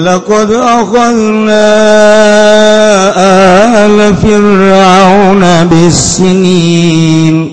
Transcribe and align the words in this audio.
ولقد 0.00 0.52
أخذنا 0.52 1.68
آل 3.84 4.16
فرعون 4.16 5.64
بالسنين 5.64 7.52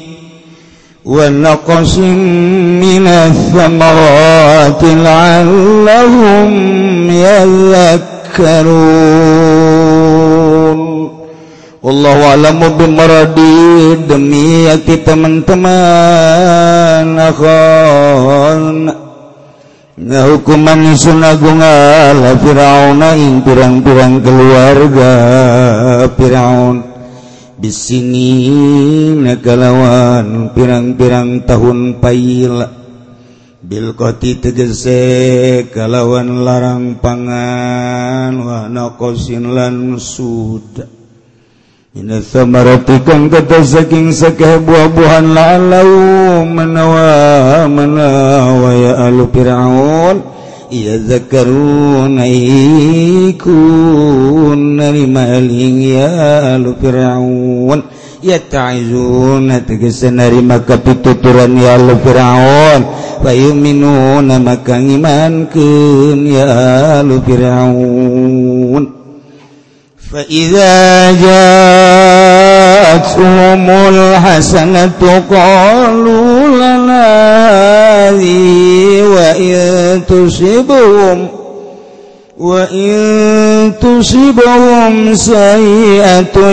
ونقص 1.05 1.97
من 1.97 3.07
الثمرات 3.07 4.83
لعلهم 4.83 6.51
يذكرون. 7.11 7.97
والله 11.83 12.29
أعلم 12.29 12.59
بمرادي 12.79 13.95
demi 14.07 14.71
teman-teman 15.03 17.07
akhon 17.19 18.87
hukuman 19.97 20.93
sunnagunga 20.93 22.13
la 22.13 22.37
Firauna 22.37 23.17
ing 23.17 23.41
pirang-pirang 23.41 24.21
keluarga. 24.21 25.11
Firaun 26.13 26.77
di 27.57 27.73
sini 27.73 28.29
negalawan 29.17 30.53
pirang-pirang 30.53 31.41
tahun 31.49 31.97
paila 31.97 32.69
Bilkoti 33.67 34.37
tegese 34.37 35.01
kalawan 35.73 36.45
larang 36.45 37.01
pangan 37.01 38.37
Wanakosinlan 38.37 39.97
Suda 39.97 40.96
Inatamaratikan 41.95 43.31
kata 43.31 43.63
saking 43.63 44.11
sakeh 44.11 44.59
buah-buahan 44.59 45.31
la'alau 45.31 46.43
menawa 46.43 47.63
menawa 47.63 48.75
ya 48.75 49.07
alu 49.07 49.31
fir'aun. 49.31 50.19
Ia 50.67 50.99
zakarun 50.99 52.19
ikun 53.31 53.39
narimaling 54.75 55.79
ya 55.95 56.11
alu 56.59 56.75
fir'aun. 56.75 57.87
Ya 58.19 58.43
ta'izun 58.43 59.47
tegesan 59.63 60.19
narima 60.19 60.59
kapituturan 60.67 61.55
ya 61.55 61.79
alu 61.79 61.95
fir'aun. 62.03 62.83
Fayuminuna 63.23 64.43
maka 64.43 64.75
ngimankan 64.75 66.19
ya 66.27 66.47
alu 66.99 67.23
fir'aun. 67.23 69.06
فإذا 70.12 71.12
جاءتهم 72.82 73.70
الحسنة 73.70 75.22
قالوا 75.30 76.48
لنا 76.48 77.02
هذه 78.08 79.02
وإن 79.02 80.00
تصبهم 80.08 81.28
وإن 82.38 83.72
تصبهم 83.80 85.14
سيئة 85.14 86.50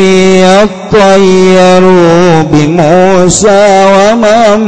يطيروا 0.93 2.41
بموسى 2.41 3.85
ومن 3.95 4.59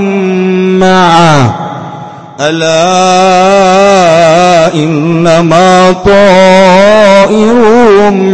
معه 0.79 1.55
ألا 2.40 2.74
إنما 4.74 5.92
طائرهم 6.04 7.56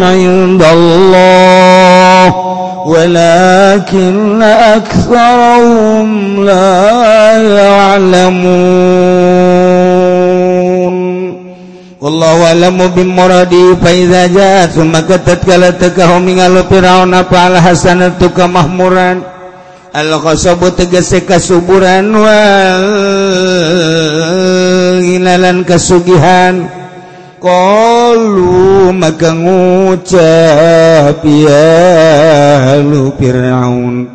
عند 0.05 0.63
الله 0.73 2.35
ولكن 2.87 4.43
أكثرهم 4.43 6.09
لا 6.45 7.43
يعلمون. 7.43 8.63
والله 12.01 12.47
أعلم 12.47 12.87
بمرادي 12.97 13.77
فإذا 13.85 14.27
جاء 14.27 14.67
ثم 14.67 14.93
كتت 14.93 15.45
كلا 15.47 15.71
تكهم 15.71 16.23
من 16.23 16.63
فرعون 16.71 17.23
فعل 17.23 17.59
حسنة 17.59 18.31
كمحمورا 18.37 19.21
Allahbu 19.93 20.73
tegese 20.73 21.21
kasuburan 21.29 22.17
Walan 25.43 25.69
kasugihan. 25.69 26.65
Kolu 27.37 28.89
maka 28.97 29.37
ngucap 29.37 31.21
ya 31.21 32.81
lu 32.81 33.13
Fir'aun. 33.21 34.09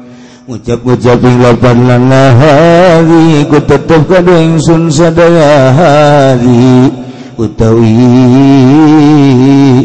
Ngucap-ngucap 0.48 1.20
ing 1.28 1.44
lapan 1.44 1.78
lana 1.92 2.32
hari 2.32 3.44
Ku 3.52 3.60
tetap 3.68 4.08
kadu 4.08 4.32
sun 4.64 4.88
sadaya 4.88 5.76
hari 5.76 6.88
Utawi 7.36 8.00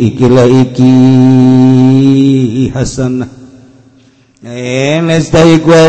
ikilah 0.07 0.47
iki 0.47 0.95
hasanah 2.71 3.42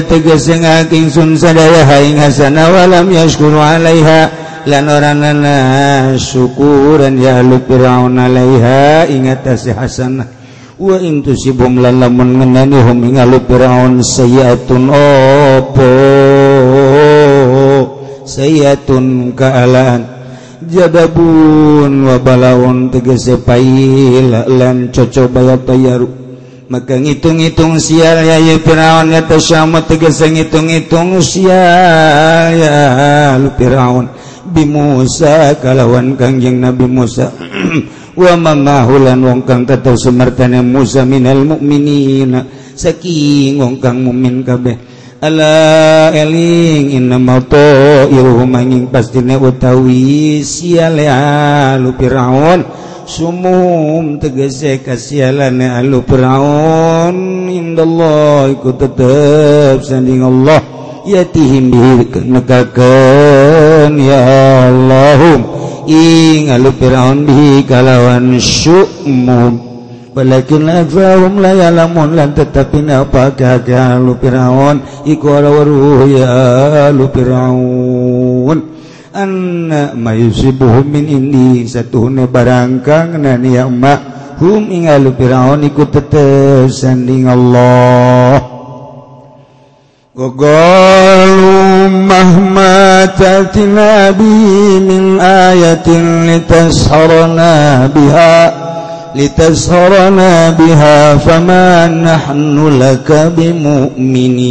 tegese 0.06 0.62
ngaking 0.62 1.10
sun 1.10 1.34
sadaya 1.34 1.90
hasana 1.90 2.70
walam 2.70 3.10
yaskuru 3.10 3.58
alaiha 3.58 4.30
lan 4.70 4.86
oranana 4.94 6.14
syukuran 6.22 7.18
ya 7.18 7.42
lu 7.42 7.58
firaun 7.66 8.14
alaiha 8.14 9.10
ingat 9.10 9.58
si 9.58 9.74
hasanah 9.74 10.30
wa 10.78 11.02
in 11.02 11.26
tusibum 11.26 11.82
lan 11.82 11.98
lamun 11.98 12.38
ngenani 12.46 12.78
hum 12.78 13.02
ing 13.02 13.18
firaun 13.50 14.06
opo 14.94 15.90
sayiatun 18.30 19.34
kaalan. 19.34 20.06
Jadabun 20.64 22.08
wa 22.08 22.22
balaun 22.22 22.88
tegese 22.94 23.36
pail 23.42 24.30
lan 24.48 24.94
coco 24.94 25.28
bayat 25.28 25.66
tayaru 25.68 26.23
maka 26.74 26.98
ngitung-itung 26.98 27.78
sial 27.78 28.26
yayu 28.26 28.58
Firaun 28.66 29.14
nyata 29.14 29.38
syama 29.38 29.86
tegesa 29.86 30.26
ngitung-itung 30.26 31.22
sial 31.22 32.50
ya 32.50 33.38
Firaun. 33.54 34.10
Bi 34.50 34.66
Musa 34.66 35.54
kalawan 35.62 36.18
kangjeng 36.18 36.58
Nabi 36.58 36.90
Musa. 36.90 37.30
Wa 38.18 38.34
mamahulan 38.34 39.22
wong 39.22 39.46
kang 39.46 39.70
tetep 39.70 39.94
sumertane 40.02 40.66
Musa 40.66 41.06
minal 41.06 41.46
mukminina 41.46 42.42
saking 42.74 43.62
wong 43.62 43.78
kang 43.78 44.02
mukmin 44.02 44.42
kabeh. 44.42 44.74
Ala 45.22 46.10
eling 46.10 46.90
inna 46.90 47.22
mato 47.22 48.10
iruhum 48.10 48.50
angin 48.58 48.90
pastine 48.90 49.38
utawi 49.38 50.42
sial 50.42 50.98
ya 50.98 51.78
Firaun. 51.78 52.83
sumum 53.06 54.20
tegese 54.20 54.80
kasialan 54.84 55.60
alu 55.62 56.04
Firaun. 56.04 57.48
Indallah 57.50 58.50
iku 58.52 58.74
tetep 58.76 59.84
sanding 59.84 60.24
Allah. 60.24 60.62
Yatihim 61.04 61.68
nekakeun 62.32 63.92
ya 64.00 64.24
Allahum. 64.72 65.42
Ing 65.84 66.48
alu 66.48 66.72
Firaun 66.80 67.28
bi 67.28 67.68
kalawan 67.68 68.40
sumum 68.40 69.74
walakin 70.14 70.70
aksarhum 70.70 71.42
la 71.42 71.52
ya'lamun 71.58 72.14
lan 72.14 72.38
tetapi 72.38 72.86
apa 72.88 73.34
kagak 73.34 74.00
ahlu 74.00 74.16
Firaun. 74.22 74.80
Iku 75.04 75.28
ala 75.34 75.50
waruh 75.52 76.08
ya 76.08 76.30
alu 76.94 77.06
Firaun. 77.12 78.83
mayusibuhum 79.94 80.90
min 80.90 81.06
ini 81.06 81.70
satuhuna 81.70 82.26
barangkang 82.26 83.22
nani 83.22 83.62
emak 83.62 84.02
hum 84.42 84.74
ingalu 84.74 85.14
firaun 85.14 85.62
iku 85.70 85.86
tetes 85.86 86.82
sanding 86.82 87.30
Allah. 87.30 88.42
Gogalu 90.14 91.90
mahma 91.90 93.10
nabi 93.66 94.34
min 94.82 95.18
ayatin 95.18 96.30
litasharana 96.30 97.90
biha 97.90 98.64
لتسهرنا 99.16 100.58
biha 100.58 101.18
فما 101.22 101.86
nahnu 101.88 102.70
لك 102.82 103.34
بمؤمنين 103.38 104.46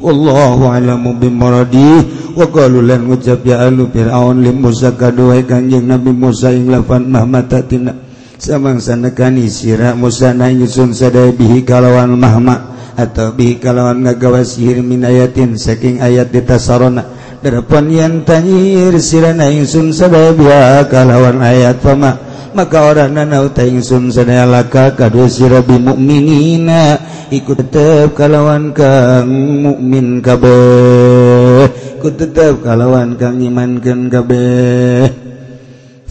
wallahu 0.00 0.68
a'lamu 0.72 1.16
bimaradi 1.16 2.04
wa 2.36 2.44
qalu 2.52 2.84
lan 2.84 3.08
ngucap 3.08 3.40
ya 3.46 3.64
alu 3.64 3.88
fir'aun 3.88 4.44
li 4.44 4.52
Musa 4.52 4.92
kaduwe 4.92 5.44
kanjeng 5.48 5.88
Nabi 5.88 6.12
Musa 6.12 6.52
ing 6.52 6.68
lafan 6.68 7.08
mahmata 7.08 7.64
tina 7.64 7.96
samangsanakan 8.36 9.40
sira 9.48 9.96
Musa 9.96 10.36
na 10.36 10.52
nyusun 10.52 10.92
sadaya 10.92 11.32
bihi 11.32 11.64
kalawan 11.64 12.12
mahma 12.12 12.76
atau 12.96 13.32
bihi 13.32 13.56
kalawan 13.60 14.04
ngagawa 14.04 14.44
sihir 14.44 14.84
min 14.84 15.04
ayatin 15.04 15.56
saking 15.56 16.00
ayat 16.04 16.28
ditasarona 16.32 17.04
darapan 17.40 17.86
yang 17.88 18.14
tanyir 18.24 18.92
sira 19.00 19.32
na 19.32 19.48
nyusun 19.48 19.92
sadaya 19.92 20.36
biha 20.36 20.84
kalawan 20.92 21.40
ayat 21.40 21.80
pama 21.80 22.25
maka 22.55 22.91
orang 22.91 23.15
nasun 23.15 24.11
sadaka 24.11 24.93
kado 24.97 25.25
sirabi 25.31 25.79
mukminina 25.79 26.99
ikut 27.31 27.71
tetap 27.71 28.17
kalawan 28.17 28.75
kang 28.75 29.31
mukmin 29.63 30.19
kabeh 30.19 31.71
ikut 31.97 32.13
tetap 32.19 32.59
kalawan 32.59 33.15
kang 33.15 33.39
imankan 33.39 34.11
kabeh 34.11 35.31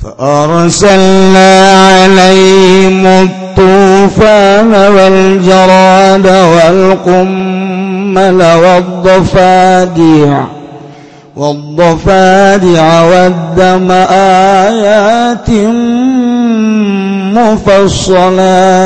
فأرسلنا 0.00 1.52
عليهم 1.92 3.06
الطوفان 3.06 4.72
والجراد 4.72 6.26
والقمل 6.54 8.40
والضفادع 8.64 10.44
والضفادع 11.36 13.02
والدم 13.02 13.90
آيات 14.70 15.48
مفصلات 17.34 18.80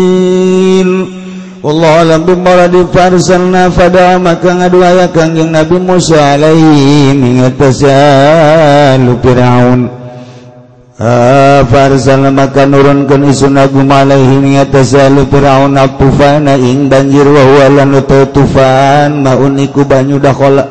والله 1.64 1.92
alam 2.04 2.20
bimara 2.28 2.68
di 2.68 2.84
farsalna 2.92 3.72
pada 3.72 4.20
maka 4.20 4.52
ngaduaya 4.52 5.08
kangjeng 5.08 5.48
Nabi 5.48 5.80
Musa 5.80 6.36
alaihi 6.36 7.16
mingatas 7.16 7.80
ya 7.80 9.00
lu 9.00 9.16
Firaun 9.24 9.97
Ah, 10.99 11.63
Farsal 11.63 12.27
maka 12.27 12.67
nurunkan 12.67 13.23
isun 13.31 13.55
agung 13.55 13.87
alaihi 13.87 14.59
atasal 14.59 15.15
Fir'aun 15.31 15.79
tufana 15.95 16.59
ing 16.59 16.91
banjir 16.91 17.23
wa 17.23 17.39
huwa 17.39 17.71
lan 17.71 18.03
tufan 18.35 19.23
maun 19.23 19.55
iku 19.63 19.87
banyu 19.87 20.19
dakhala 20.19 20.67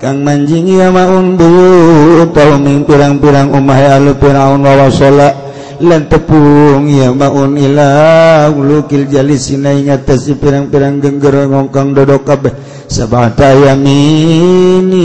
kang 0.00 0.24
manjing 0.24 0.80
ya 0.80 0.88
maun 0.88 1.36
bu 1.36 2.24
tau 2.32 2.56
ming 2.56 2.88
pirang-pirang 2.88 3.52
umah 3.52 4.00
alu 4.00 4.16
Fir'aun 4.16 4.64
wa 4.64 4.80
wasala 4.80 5.36
lan 5.76 6.08
tepung 6.08 6.88
ya 6.88 7.12
maun 7.12 7.60
ila 7.60 8.48
ulukil 8.48 9.04
jalisina 9.12 9.76
ing 9.76 9.92
atas 9.92 10.24
pirang-pirang 10.40 11.04
genggero 11.04 11.52
ngongkang 11.52 11.92
dodok 11.92 12.24
kabeh. 12.24 12.56
Sabata 12.88 13.52
yamini 13.52 15.04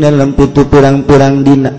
dalam 0.00 0.32
pitu 0.32 0.64
pirang-pirang 0.64 1.44
dina. 1.44 1.72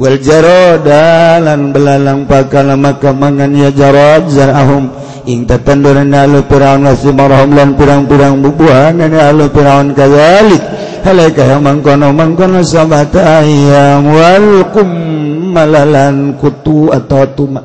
wal 0.00 0.18
jaroda 0.18 1.38
lan 1.38 1.70
belalang 1.70 2.26
pakala 2.26 2.74
maka 2.74 3.14
mangan 3.14 3.54
ya 3.54 3.70
jarod 3.70 4.30
zarahum 4.30 4.90
ing 5.24 5.46
tatanduran 5.48 6.10
alu 6.12 6.44
piraun 6.44 6.84
wasimarahum 6.88 7.54
lan 7.54 7.78
pirang-pirang 7.78 8.42
bubuhan 8.42 8.98
dan 8.98 9.14
alu 9.14 9.48
piraun 9.48 9.96
kazalik 9.96 10.74
halaika 11.04 11.44
yang 11.44 11.60
mangkono 11.60 12.10
mangkono 12.16 12.64
sabata 12.64 13.44
ayam. 13.44 14.08
Wal 14.08 14.64
malalan 15.52 16.34
kutu 16.40 16.90
atau 16.90 17.28
tuma. 17.36 17.62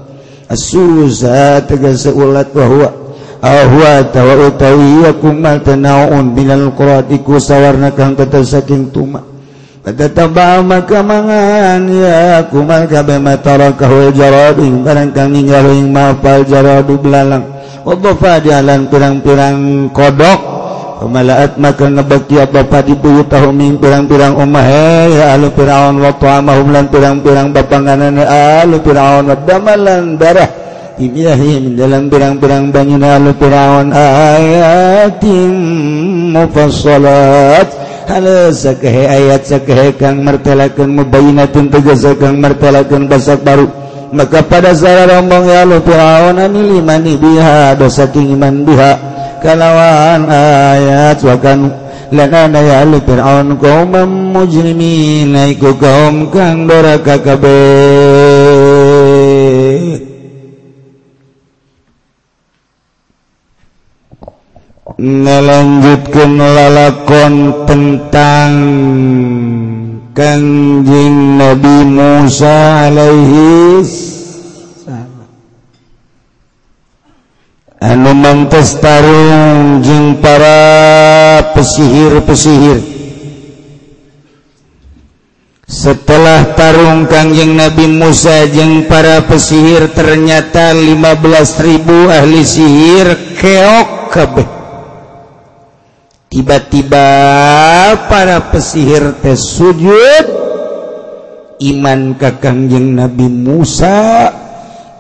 Asuza 0.51 1.63
tegasa 1.63 2.11
ulat 2.11 2.51
bahwa 2.51 2.89
ahwa 3.39 4.03
tawa 4.11 4.49
utawi 4.51 5.07
wa 5.07 5.11
kumal 5.17 5.57
tanaun 5.63 6.35
binal 6.35 6.75
quratiku 6.75 7.39
sawarna 7.39 7.95
kang 7.95 8.13
saking 8.43 8.91
tuma. 8.91 9.28
Patataba 9.79 10.59
maka 10.59 10.99
mangan 10.99 11.87
ya 11.87 12.43
kumal 12.51 12.83
kabe 12.91 13.15
matara 13.15 13.71
kahul 13.71 14.11
jarad 14.11 14.59
ing 14.59 14.83
barang 14.83 15.15
kang 15.15 15.31
ninggalo 15.31 15.71
ing 15.71 15.87
mafal 15.87 16.43
jaradu 16.43 16.99
belalang. 16.99 17.47
Wabafa 17.87 18.43
jalan 18.43 18.91
pirang-pirang 18.91 19.87
kodok. 19.95 20.59
Malaat 20.99 21.55
maka 21.55 21.87
ngebaki 21.87 22.43
apa 22.43 22.83
di 22.83 22.91
buyut 22.91 23.31
tahu 23.31 23.55
ming 23.55 23.79
pirang-pirang 23.79 24.35
omah 24.35 24.67
ya 25.07 25.39
alu 25.39 25.47
piraon 25.55 25.95
wa 25.95 26.11
ta'amahum 26.11 26.75
lan 26.75 26.91
pirang-pirang 26.91 27.55
bapanganan 27.55 28.19
alu 28.19 28.83
piraon 28.83 29.31
wa 29.31 29.39
damalan 29.47 30.19
darah 30.19 30.51
ibiyahim 30.99 31.79
dalam 31.79 32.11
pirang-pirang 32.11 32.67
bangunan 32.75 33.15
alu 33.15 33.31
piraon 33.31 33.95
ayatim 33.95 35.55
mufassalat. 36.35 37.88
ayat 38.09 39.45
sekang 39.45 40.25
mertelakan 40.25 40.89
mubainatun 40.97 41.69
tegasakan 41.69 42.41
mertelakan 42.41 43.05
basak 43.05 43.45
baru. 43.45 43.69
Maka 44.09 44.41
pada 44.41 44.73
saya 44.73 45.05
rombong 45.05 45.45
ya 45.45 45.61
lu 45.69 45.77
fir'auna 45.85 46.49
nilimani 46.49 47.13
biha 47.13 47.77
dosa 47.77 48.09
kingiman 48.09 48.65
biha. 48.65 48.97
Kalawan 49.39 50.25
ayat 50.25 51.21
wakan 51.21 51.69
lan 52.09 52.33
ana 52.33 52.59
ya 52.59 52.81
lu 52.89 52.97
fir'aun 53.05 53.53
kaum 53.61 53.93
mujrimin 54.33 55.37
iku 55.53 55.77
kaum 55.77 56.33
kang 56.33 56.65
doraka 56.65 57.21
kabeh. 57.21 58.38
melanjutkan 64.99 66.35
lalakon 66.35 67.63
tentang 67.63 68.51
Kanjing 70.11 71.39
Nabi 71.39 71.77
Musa 71.87 72.91
alaihi 72.91 73.79
anu 77.79 78.11
mantas 78.11 78.75
tarung 78.83 79.79
jeung 79.79 80.19
para 80.19 80.59
pesihir-pesihir. 81.55 82.83
Setelah 85.63 86.59
tarung 86.59 87.07
Kanjing 87.07 87.55
Nabi 87.55 87.87
Musa 87.87 88.43
jeung 88.51 88.83
para 88.91 89.23
pesihir 89.23 89.95
ternyata 89.95 90.75
15.000 90.75 91.87
ahli 92.19 92.43
sihir 92.43 93.07
keok 93.39 94.11
kabeh. 94.11 94.58
tiba-tiba 96.29 97.09
para 98.05 98.53
pesihir 98.53 99.17
teh 99.19 99.35
sujud. 99.35 100.25
Iman 101.59 102.15
ka 102.15 102.39
Kangjeng 102.39 102.95
Nabi 102.95 103.27
Musa. 103.27 104.31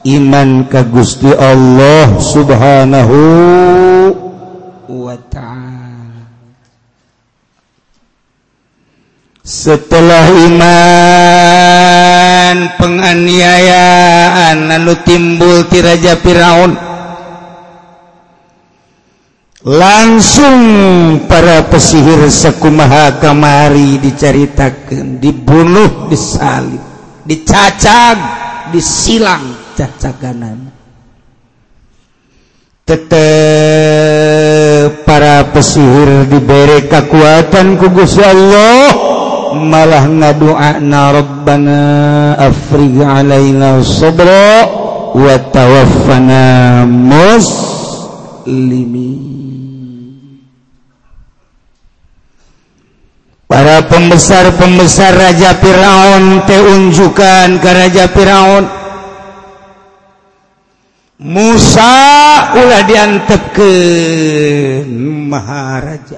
Iman 0.03 0.67
ka 0.67 0.83
Gusti 0.83 1.31
Allah 1.31 2.19
Subhanahu 2.19 3.15
wa 4.89 5.15
taala. 5.31 6.27
Setelah 9.43 10.29
iman 10.51 11.49
penganiayaan 12.79 14.71
lalu 14.71 14.93
timbul 15.03 15.67
tiraja 15.67 16.15
Firaun. 16.19 16.88
langsung 19.69 20.61
para 21.29 21.69
pesihir 21.69 22.25
sekumaha 22.25 23.21
kamari 23.21 24.01
diceritakan 24.01 25.21
dibunuh 25.21 26.09
disalib 26.09 26.81
dicacag 27.29 28.17
disilang 28.73 29.53
cacaganan. 29.77 30.73
Tetap 32.89 33.13
para 35.05 35.45
pesihir 35.53 36.25
diberi 36.25 36.89
kekuatan 36.89 37.77
ku 37.77 37.93
Gusti 37.93 38.25
Allah 38.25 38.89
malah 39.53 40.09
ngadoana 40.09 41.13
Rabbana 41.13 41.81
afrig 42.41 42.97
alaina 42.97 43.85
sabra 43.85 44.65
wa 45.13 45.37
tawaffana 45.53 46.81
muslim 46.89 47.88
zalimin 48.49 50.41
para 53.45 53.85
pembesar-pembesar 53.85 55.13
Raja 55.13 55.53
Firaun 55.57 56.45
teh 56.49 56.57
unjukan 56.57 57.61
ke 57.61 57.69
Raja 57.69 58.09
Firaun. 58.09 58.65
Musa 61.19 61.91
ulah 62.55 62.87
diantepkeun 62.87 64.87
maharaja. 65.27 66.15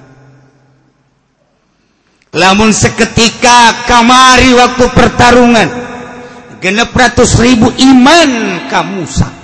Lamun 2.38 2.70
seketika 2.72 3.90
kamari 3.90 4.54
waktu 4.54 4.86
pertarungan 4.94 5.66
genep 6.62 6.94
ratus 6.94 7.42
ribu 7.42 7.74
iman 7.74 8.62
ka 8.70 8.86
Musa. 8.86 9.41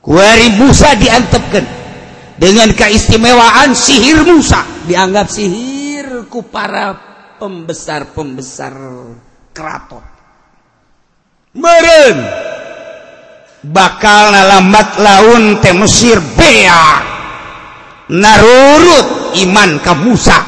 Kuari 0.00 0.48
Musa 0.56 0.96
diantepkan. 0.96 1.64
Dengan 2.40 2.72
keistimewaan 2.72 3.76
sihir 3.76 4.24
Musa. 4.24 4.64
Dianggap 4.88 5.28
sihir 5.28 6.24
ku 6.32 6.48
para 6.48 6.96
pembesar-pembesar 7.36 8.72
keraton. 9.52 10.04
Meren! 11.52 12.16
Bakal 13.60 14.32
lambat 14.32 14.96
laun 14.96 15.60
teh 15.60 15.76
Mesir 15.76 16.16
bea. 16.32 17.04
Narurut 18.08 19.36
iman 19.44 19.70
ke 19.84 19.92
Musa. 20.00 20.40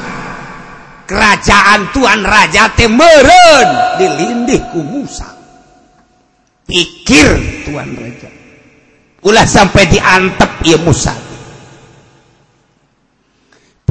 Kerajaan 1.05 1.93
Tuhan 1.93 2.25
Raja 2.25 2.73
teh 2.73 2.89
meren. 2.89 3.69
Dilindih 4.01 4.65
ku 4.73 4.81
Musa. 4.81 5.29
Pikir 6.65 7.29
Tuhan 7.69 7.93
Raja. 8.01 8.42
ulah 9.23 9.47
sampai 9.47 9.87
diantep 9.91 10.51
ya 10.67 10.79
Musa. 10.83 11.15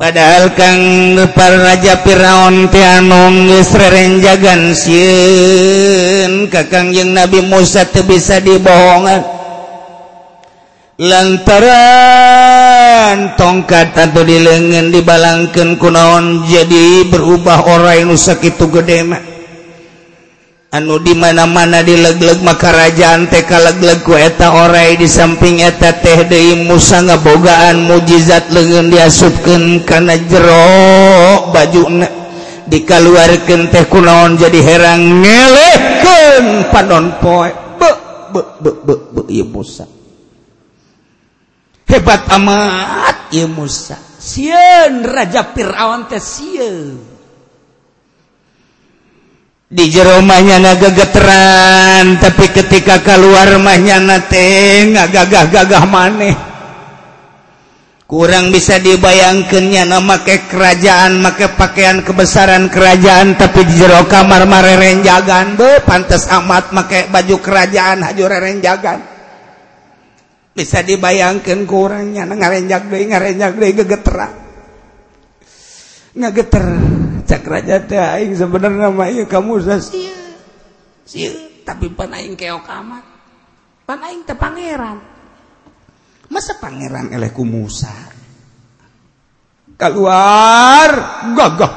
Padahal 0.02 0.58
kang 0.58 0.82
para 1.38 1.62
raja 1.62 2.02
Firaun 2.02 2.74
tianong 2.74 3.54
geus 3.54 3.70
rerenjagan 3.70 4.74
sieun. 4.74 6.50
Ka 6.50 6.66
Kangjeng 6.66 7.14
Nabi 7.14 7.46
Musa 7.46 7.86
tuh 7.86 8.02
bisa 8.10 8.42
dibohongan. 8.42 9.22
Lantaran 11.02 11.38
tongkat 13.38 13.94
atau 13.94 14.26
dilengen 14.26 14.90
dibalangkan 14.90 15.78
kunaon 15.78 16.50
jadi 16.50 17.06
berubah 17.06 17.62
orang 17.70 18.10
yang 18.10 18.18
sakit 18.18 18.58
itu 18.58 18.66
gede 18.74 19.06
mah. 19.06 19.31
anu 20.72 21.04
dimana-mana 21.04 21.84
dilegleg 21.84 22.40
maka 22.48 22.72
rajaan 22.72 23.28
TK 23.28 23.52
ku 24.08 24.16
kueta 24.16 24.56
orai 24.56 24.96
di 24.96 25.04
samping 25.04 25.60
eta 25.60 26.00
teh 26.00 26.24
deui 26.24 26.64
Musa 26.64 27.04
ngabogaan 27.04 27.84
mukjizat 27.92 28.56
leungeun 28.56 28.88
diasupkeun 28.88 29.84
karena 29.84 30.16
jero 30.32 31.52
baju 31.52 32.08
dikaluarkan 32.72 33.68
teh 33.68 33.84
kunaon 33.92 34.40
jadi 34.40 34.60
herang 34.64 35.20
ngeleken 35.20 36.72
panon 36.72 37.20
poe. 37.20 37.52
Be, 37.76 37.90
be, 38.32 38.42
be, 38.64 38.72
be, 38.88 39.22
be, 39.28 39.44
Musa. 39.44 39.84
Hebat 41.84 42.32
amat 42.32 43.36
ieu 43.36 43.52
Musa. 43.52 44.00
Sieun 44.16 45.04
Raja 45.04 45.44
Fir'aun 45.52 46.08
teh 46.08 46.24
sieun. 46.24 47.11
di 49.72 49.88
jeromahnya 49.88 50.76
gegeteran 50.76 52.20
tapi 52.20 52.52
ketika 52.52 53.00
keluar 53.00 53.56
mahnya 53.56 54.04
nate 54.04 54.84
gagah 54.92 55.48
gagah 55.48 55.88
maneh. 55.88 56.36
Kurang 58.04 58.52
bisa 58.52 58.76
dibayangkannya 58.76 59.88
nama 59.88 60.20
ke 60.20 60.52
kerajaan 60.52 61.24
make 61.24 61.48
pakaian 61.56 62.04
kebesaran 62.04 62.68
kerajaan 62.68 63.40
tapi 63.40 63.64
di 63.64 63.80
jero 63.80 64.04
kamar 64.04 64.44
mare 64.44 64.76
renjagan 64.76 65.56
be 65.56 65.80
pantas 65.88 66.28
amat 66.28 66.76
make 66.76 67.08
baju 67.08 67.40
kerajaan 67.40 68.04
haju 68.04 68.24
renjagan 68.28 69.00
bisa 70.52 70.84
dibayangkan 70.84 71.64
kurangnya 71.64 72.28
ngarenjak 72.28 72.92
deui 72.92 73.08
ngarenjak 73.08 73.56
deui 73.56 73.72
gegeteran. 73.80 74.36
Ngageter 76.12 76.66
cakraja 77.32 77.80
teh 77.80 77.96
aing 77.96 78.36
sebenarnya 78.36 78.92
mah 78.92 79.08
ieu 79.08 79.24
kamu 79.24 79.64
sia. 79.64 79.80
Sia, 81.08 81.32
tapi 81.64 81.88
pan 81.88 82.12
aing 82.12 82.36
keok 82.36 82.68
amat. 82.68 83.04
Pan 83.88 84.04
aing 84.04 84.28
teh 84.28 84.36
pangeran. 84.36 85.00
Masa 86.28 86.60
pangeran 86.60 87.16
eleh 87.16 87.32
ku 87.32 87.48
Musa? 87.48 87.92
Keluar 89.80 90.92
gagah. 91.32 91.74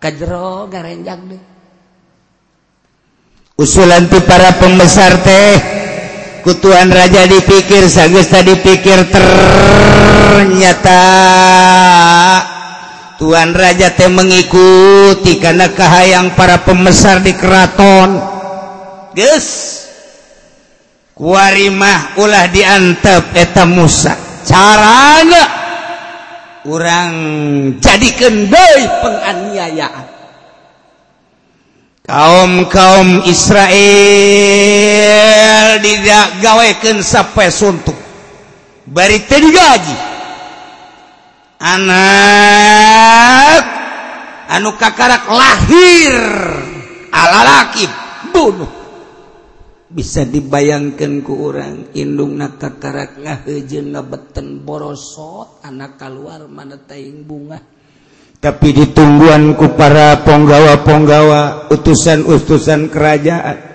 Kajero 0.00 0.72
garenjak 0.72 1.20
deh. 1.28 1.42
Usulan 3.58 4.08
ti 4.08 4.22
para 4.24 4.56
pembesar 4.56 5.20
teh 5.20 5.52
kutuan 6.46 6.88
raja 6.88 7.26
dipikir 7.26 7.90
sagesta 7.90 8.40
dipikir 8.46 9.02
ternyata 9.10 11.02
Tuhan 13.18 13.50
Raja 13.50 13.98
teh 13.98 14.06
mengikuti 14.06 15.42
karena 15.42 15.74
kahayang 15.74 16.38
para 16.38 16.62
pembesar 16.62 17.18
di 17.18 17.34
keraton. 17.34 18.14
Guys 19.10 19.78
kuarimah 21.18 22.14
ulah 22.22 22.46
diantep 22.46 23.34
eta 23.34 23.66
Musa. 23.66 24.14
Caranya 24.46 25.44
orang 26.62 27.14
jadikan 27.82 28.46
deui 28.46 28.86
penganiayaan. 29.02 30.06
Kaum-kaum 32.08 33.28
Israel 33.28 33.76
tidak 35.84 36.40
gawekan 36.40 37.04
sampai 37.04 37.52
suntuk. 37.52 37.98
Bari 38.88 39.28
teu 39.28 39.44
digaji. 39.44 40.07
anak. 41.60 43.62
Anu 44.48 44.72
kakarak 44.78 45.28
lahir. 45.28 46.16
Alalaki 47.12 47.84
bunuh. 48.32 48.70
Bisa 49.88 50.28
dibayangkan 50.28 51.24
ku 51.24 51.48
orang 51.48 51.96
indung 51.96 52.36
na 52.36 52.60
kakarak 52.60 53.24
ngahejeun 53.24 53.96
borosot 54.60 55.64
anak 55.64 55.96
keluar 55.96 56.44
mana 56.44 56.76
taing 56.76 57.24
bunga. 57.24 57.56
Tapi 58.38 58.70
ditungguan 58.70 59.58
ku 59.58 59.74
para 59.74 60.22
ponggawa-ponggawa 60.22 61.72
utusan-utusan 61.74 62.86
kerajaan. 62.92 63.67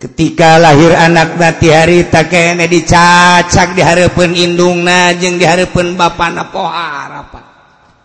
ketika 0.00 0.56
lahir 0.56 0.96
anak 0.96 1.36
nati 1.36 1.68
hari 1.68 2.08
tak 2.08 2.32
dicacak 2.32 3.76
diharapun 3.76 4.32
Indung 4.32 4.80
najeng 4.80 5.36
diharapun 5.36 5.94
Bapak 6.00 6.32
napo 6.32 6.64
harapan. 6.64 7.44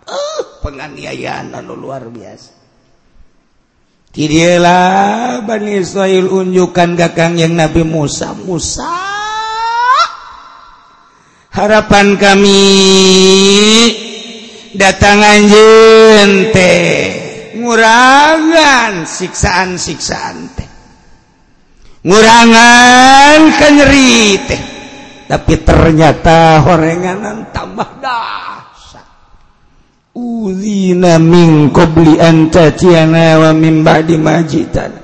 Uh, 0.06 0.62
penganiayaan 0.62 1.56
anu 1.56 1.74
luar 1.74 2.06
biasa. 2.12 2.52
Kirilah 4.12 5.44
Bani 5.44 5.82
Israel 5.82 6.30
unjukkan 6.30 6.96
gakang 6.96 7.36
yang 7.36 7.52
Nabi 7.52 7.84
Musa 7.84 8.32
Musa 8.32 8.88
harapan 11.52 12.16
kami 12.16 12.64
datang 14.76 15.20
anjen 15.20 16.52
teh 16.52 16.96
ngurangan 17.60 19.04
siksaan-siksaan 19.04 20.38
teh. 20.54 20.75
ngurangan 22.06 23.42
kenyeri 23.58 24.40
teh. 24.46 24.62
Tapi 25.26 25.58
ternyata 25.66 26.62
horenganan 26.62 27.50
tambah 27.50 27.98
dahsyat 27.98 29.08
uzina 30.14 31.18
min 31.18 31.74
qabli 31.74 32.22
an 32.22 32.54
tatiana 32.54 33.42
wa 33.42 33.52
min 33.58 33.82
ba'di 33.82 34.22
majitan 34.22 35.02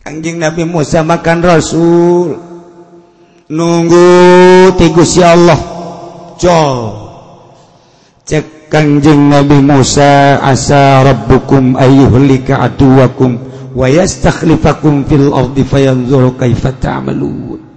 Kanjeng 0.00 0.40
Nabi 0.40 0.64
Musa 0.64 1.04
makan 1.04 1.38
Rasul. 1.44 2.28
Nunggu 3.52 4.08
ti 4.78 4.86
Gusti 4.94 5.20
Allah. 5.20 5.60
Jo 6.40 6.60
cek 8.24 8.72
kanjeng 8.72 9.28
Nabi 9.28 9.60
Musa 9.60 10.40
asa 10.40 11.04
rabbukum 11.04 11.76
ayyuhlika 11.76 12.64
aduwakum? 12.64 13.36
wayastakhlifakum 13.76 15.06
fil 15.06 15.30
ardi 15.34 15.62
fayanzuru 15.62 16.34
kaifa 16.38 16.74
ta'malun 16.78 17.70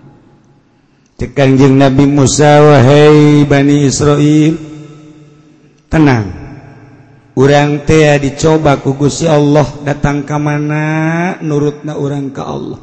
tekan 1.23 1.55
Kanjeng 1.55 1.79
Nabi 1.79 2.03
Musa 2.09 2.59
wahai 2.59 3.47
Bani 3.47 3.87
Israil 3.87 4.59
tenang. 5.87 6.27
Urang 7.33 7.81
teh 7.87 8.13
dicoba 8.21 8.77
ku 8.83 8.93
Gusti 8.93 9.25
Allah. 9.25 9.65
Datang 9.81 10.27
ka 10.27 10.37
mana 10.37 11.37
nurutna 11.41 11.97
urang 11.97 12.29
ka 12.29 12.43
Allah? 12.45 12.81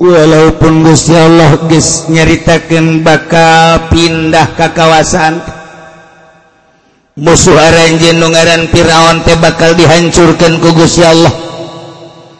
Walaupun 0.00 0.80
Gusti 0.80 1.14
Allah 1.14 1.68
geus 1.68 2.08
nyaritakeun 2.08 3.04
bakal 3.06 3.88
pindah 3.92 4.56
ka 4.56 4.72
kawasan 4.72 5.40
musuh 7.16 7.56
Aranjin 7.56 8.20
Firaun 8.68 9.24
teh 9.24 9.40
bakal 9.40 9.72
dihancurkan 9.72 10.60
ku 10.60 10.76
Gusti 10.76 11.00
Allah. 11.00 11.32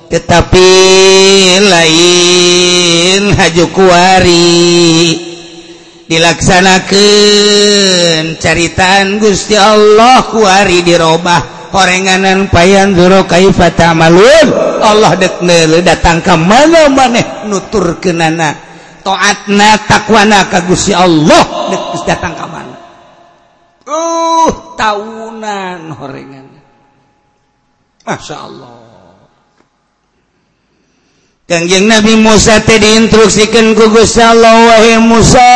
Tetapi 0.06 0.71
lain 1.66 3.35
hajukuari 3.35 5.18
dilaksanakan 6.06 8.38
caritaan 8.38 9.18
Gusti 9.18 9.59
Allah 9.59 10.30
kuari 10.30 10.87
dirubah 10.87 11.75
orenganan 11.75 12.47
payan 12.47 12.95
Zuro 12.95 13.26
kaifata 13.26 13.99
malun 13.99 14.47
Allah 14.78 15.18
dekne 15.18 15.83
datang 15.83 16.23
ke 16.23 16.38
mana 16.38 16.87
maneh 16.87 17.50
nutur 17.50 17.99
kenana 17.99 18.54
taatna 19.02 19.75
takwana 19.90 20.47
ka 20.47 20.62
Gusti 20.71 20.95
Allah. 20.95 21.66
Dek 21.66 22.06
datang 22.06 22.38
ke 22.38 22.47
mana? 22.47 22.78
Uh. 23.90 24.36
tahunan 24.87 25.90
horengan. 25.99 26.47
Masya 28.07 28.37
Allah. 28.38 28.87
Kangjeng 31.47 31.90
Nabi 31.90 32.14
Musa 32.19 32.62
teh 32.62 32.78
diinstruksikan 32.78 33.75
ku 33.78 33.90
Gusti 33.90 34.19
Allah 34.19 34.66
wahai 34.66 34.99
Musa 34.99 35.55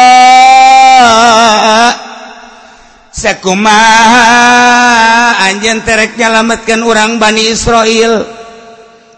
Sakumaha 3.10 4.22
anjeun 5.50 5.82
terek 5.82 6.14
nyalametkeun 6.14 6.86
urang 6.86 7.18
Bani 7.18 7.50
Israil 7.50 8.22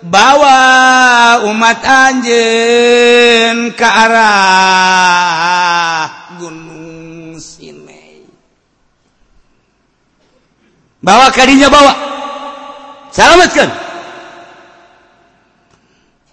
bawa 0.00 1.45
umat 1.45 1.85
anjeun 1.85 3.76
ke 3.76 3.85
arah 3.85 4.33
bawa 11.02 11.28
kadinya 11.35 11.68
bawa. 11.68 11.92
Selamatkan. 13.12 13.68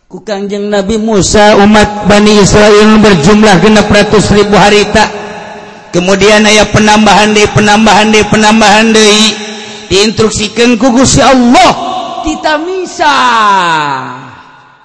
Ku 0.10 0.26
kanjeng 0.26 0.74
Nabi 0.74 0.98
Musa 0.98 1.54
umat 1.62 2.10
Bani 2.10 2.42
Israel 2.42 2.98
berjumlah 2.98 3.62
genap 3.62 3.92
ratus 3.92 4.34
ribu 4.34 4.58
harita. 4.58 5.06
Kemudian 5.94 6.46
ayah 6.46 6.70
penambahan 6.70 7.34
di 7.34 7.46
penambahan 7.50 8.10
di 8.14 8.22
penambahan 8.26 8.94
di 8.94 9.10
diinstruksikan 9.90 10.78
ku 10.78 10.94
Gusti 10.94 11.22
Allah. 11.22 11.72
Kita 12.26 12.62
misah 12.62 13.20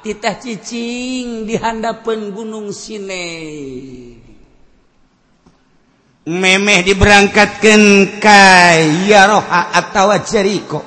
titah 0.05 0.37
cicing 0.37 1.49
di 1.49 1.57
handapan 1.57 2.33
gunung 2.33 2.73
Sinai. 2.73 4.14
memeh 6.25 6.81
diberangkatkan 6.81 7.81
kayyaroha 8.17 9.77
atau 9.77 10.09
Jeriko 10.25 10.81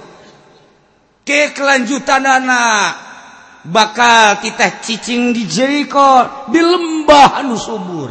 ke 1.21 1.53
kelanjutan 1.53 2.25
anak 2.25 2.89
bakal 3.67 4.39
kita 4.39 4.79
cicing 4.79 5.35
di 5.35 5.43
Jeriko 5.43 6.47
di 6.47 6.57
lembah 6.63 7.43
anu 7.43 7.59
subur. 7.59 8.09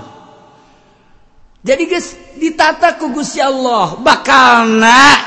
Jadi 1.66 1.82
guys 1.90 2.14
ditata 2.38 2.94
ku 2.94 3.10
Gusti 3.10 3.42
Allah 3.42 3.98
bakal 3.98 4.78
nak 4.78 5.18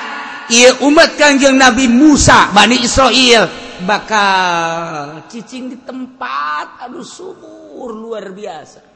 iya 0.47 0.79
umat 0.87 1.19
kanjeng 1.19 1.59
Nabi 1.59 1.91
Musa 1.91 2.47
Bani 2.55 2.79
Israel 2.79 3.49
bakal 3.83 5.25
cicing 5.27 5.73
di 5.73 5.77
tempat 5.83 6.85
anu 6.87 7.03
subur 7.03 7.91
luar 7.91 8.31
biasa. 8.31 8.88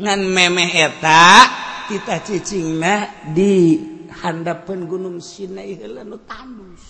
ngan 0.00 0.20
memeh 0.24 0.72
eta 0.72 1.44
kita 1.88 2.24
cicingna 2.24 3.28
di 3.28 3.76
handapan 4.24 4.88
gunung 4.88 5.20
Sinai 5.20 5.76
heula 5.76 6.06
nu 6.06 6.16
tandus. 6.24 6.84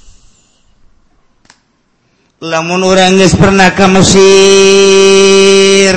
Lamun 2.42 2.82
urang 2.82 3.18
geus 3.18 3.38
pernah 3.38 3.71
ka 3.71 3.87
Mesir 3.87 5.94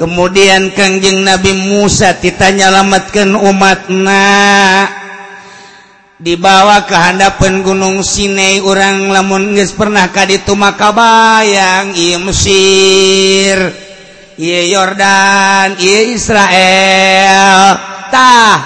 kemudian 0.00 0.72
Kangjeng 0.72 1.20
Nabi 1.20 1.52
Musa 1.52 2.16
ditanya 2.16 2.72
lamatkan 2.72 3.36
umatna 3.36 4.24
dibawa 6.16 6.88
ke 6.88 6.96
handapan 6.96 7.60
gunung 7.60 8.00
Sinai 8.00 8.64
urang 8.64 9.12
lamun 9.12 9.52
geus 9.52 9.76
pernah 9.76 10.08
ka 10.08 10.24
ditu 10.24 10.56
maka 10.56 10.88
bayang 10.92 11.92
ieu 11.92 12.20
Mesir. 12.24 13.91
Yordan 14.40 15.76
Israeltah 15.76 16.52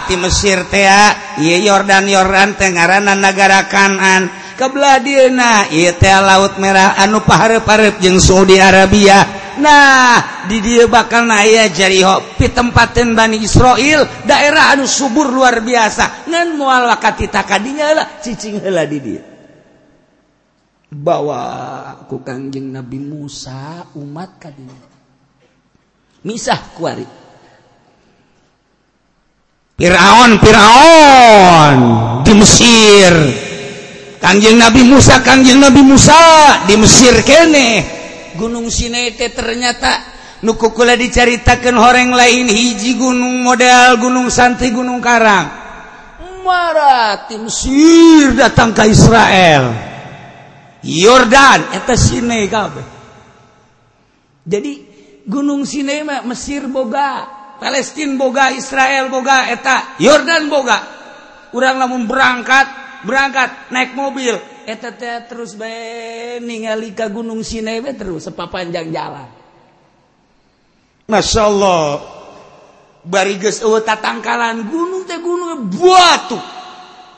di 0.06 0.14
Mesir 0.20 0.62
tea 0.70 1.36
Yordan 1.42 2.06
Yordan 2.06 2.54
Tengaraan 2.54 3.10
negara 3.18 3.66
kanan 3.66 4.30
kebladina 4.56 5.68
laut 6.22 6.56
merah 6.62 6.96
anu 7.00 7.20
paharep-parep 7.22 8.00
jeung 8.00 8.22
Saudi 8.22 8.62
Arabia. 8.62 9.44
Nah 9.56 10.44
di 10.44 10.60
dia 10.60 10.84
bakal 10.84 11.24
naya 11.24 11.72
jariho 11.72 12.36
pitempaten 12.36 13.16
Bani 13.16 13.40
Israel 13.40 14.04
daerah 14.28 14.76
anu 14.76 14.84
subur 14.84 15.32
luar 15.32 15.64
biasa. 15.64 16.28
Ngan 16.28 16.56
mual 16.60 16.84
wakatita 16.92 17.42
kadingala 17.48 18.20
cicing 18.20 18.60
heula 18.60 18.84
di 18.84 18.98
dia 19.00 19.22
bawa 20.86 21.42
ku 22.06 22.22
Kangjeng 22.22 22.70
Nabi 22.70 22.98
Musa 23.02 23.90
umat 23.98 24.38
kadinya 24.38 24.95
misah 26.26 26.58
kuari 26.74 27.06
Firaun 29.76 30.40
Firaun 30.40 31.76
di 32.24 32.32
Mesir. 32.32 33.12
Kanjeng 34.16 34.56
Nabi 34.56 34.80
Musa 34.88 35.20
Kanjeng 35.20 35.60
Nabi 35.60 35.84
Musa 35.84 36.16
di 36.64 36.80
Mesir 36.80 37.20
kene. 37.20 37.84
Gunung 38.40 38.72
Sinete 38.72 39.32
ternyata 39.36 40.00
nukukula 40.40 40.96
diceritakan 40.96 41.76
orang 41.76 42.12
lain 42.16 42.48
hiji 42.48 42.96
gunung 42.96 43.44
model 43.44 44.00
gunung 44.00 44.32
santri 44.32 44.72
gunung 44.72 45.04
karang. 45.04 45.44
Marah 46.40 47.28
tim 47.28 47.44
Mesir 47.44 48.32
datang 48.32 48.72
ke 48.72 48.88
Israel. 48.88 49.76
Yordan 50.80 51.76
eta 51.76 51.92
Sinai 52.00 52.48
kabeh. 52.48 52.86
Jadi 54.46 54.85
Gunung 55.26 55.66
Sinema 55.66 56.22
Mesir 56.22 56.70
boga 56.70 57.26
Palestine 57.58 58.14
boga 58.14 58.54
Israel 58.54 59.10
boga 59.10 59.50
eta 59.50 59.98
Yordan 59.98 60.46
boga. 60.46 60.78
Urang 61.50 61.82
lamun 61.82 62.06
berangkat 62.06 62.66
berangkat 63.02 63.74
naik 63.74 63.98
mobil 63.98 64.38
eta 64.68 64.94
teh 64.94 65.26
terus 65.26 65.58
bae 65.58 66.38
ningali 66.38 66.94
ka 66.94 67.10
Gunung 67.10 67.42
Sinema 67.42 67.90
terus 67.90 68.30
sepapanjang 68.30 68.94
jalan. 68.94 69.28
Masya 71.10 71.42
Allah. 71.42 71.86
Bari 73.06 73.38
geus 73.38 73.62
eueuh 73.62 73.82
tatangkalan 73.82 74.66
gunung 74.66 75.06
teh 75.06 75.18
gunung 75.18 75.70
batu 75.70 76.38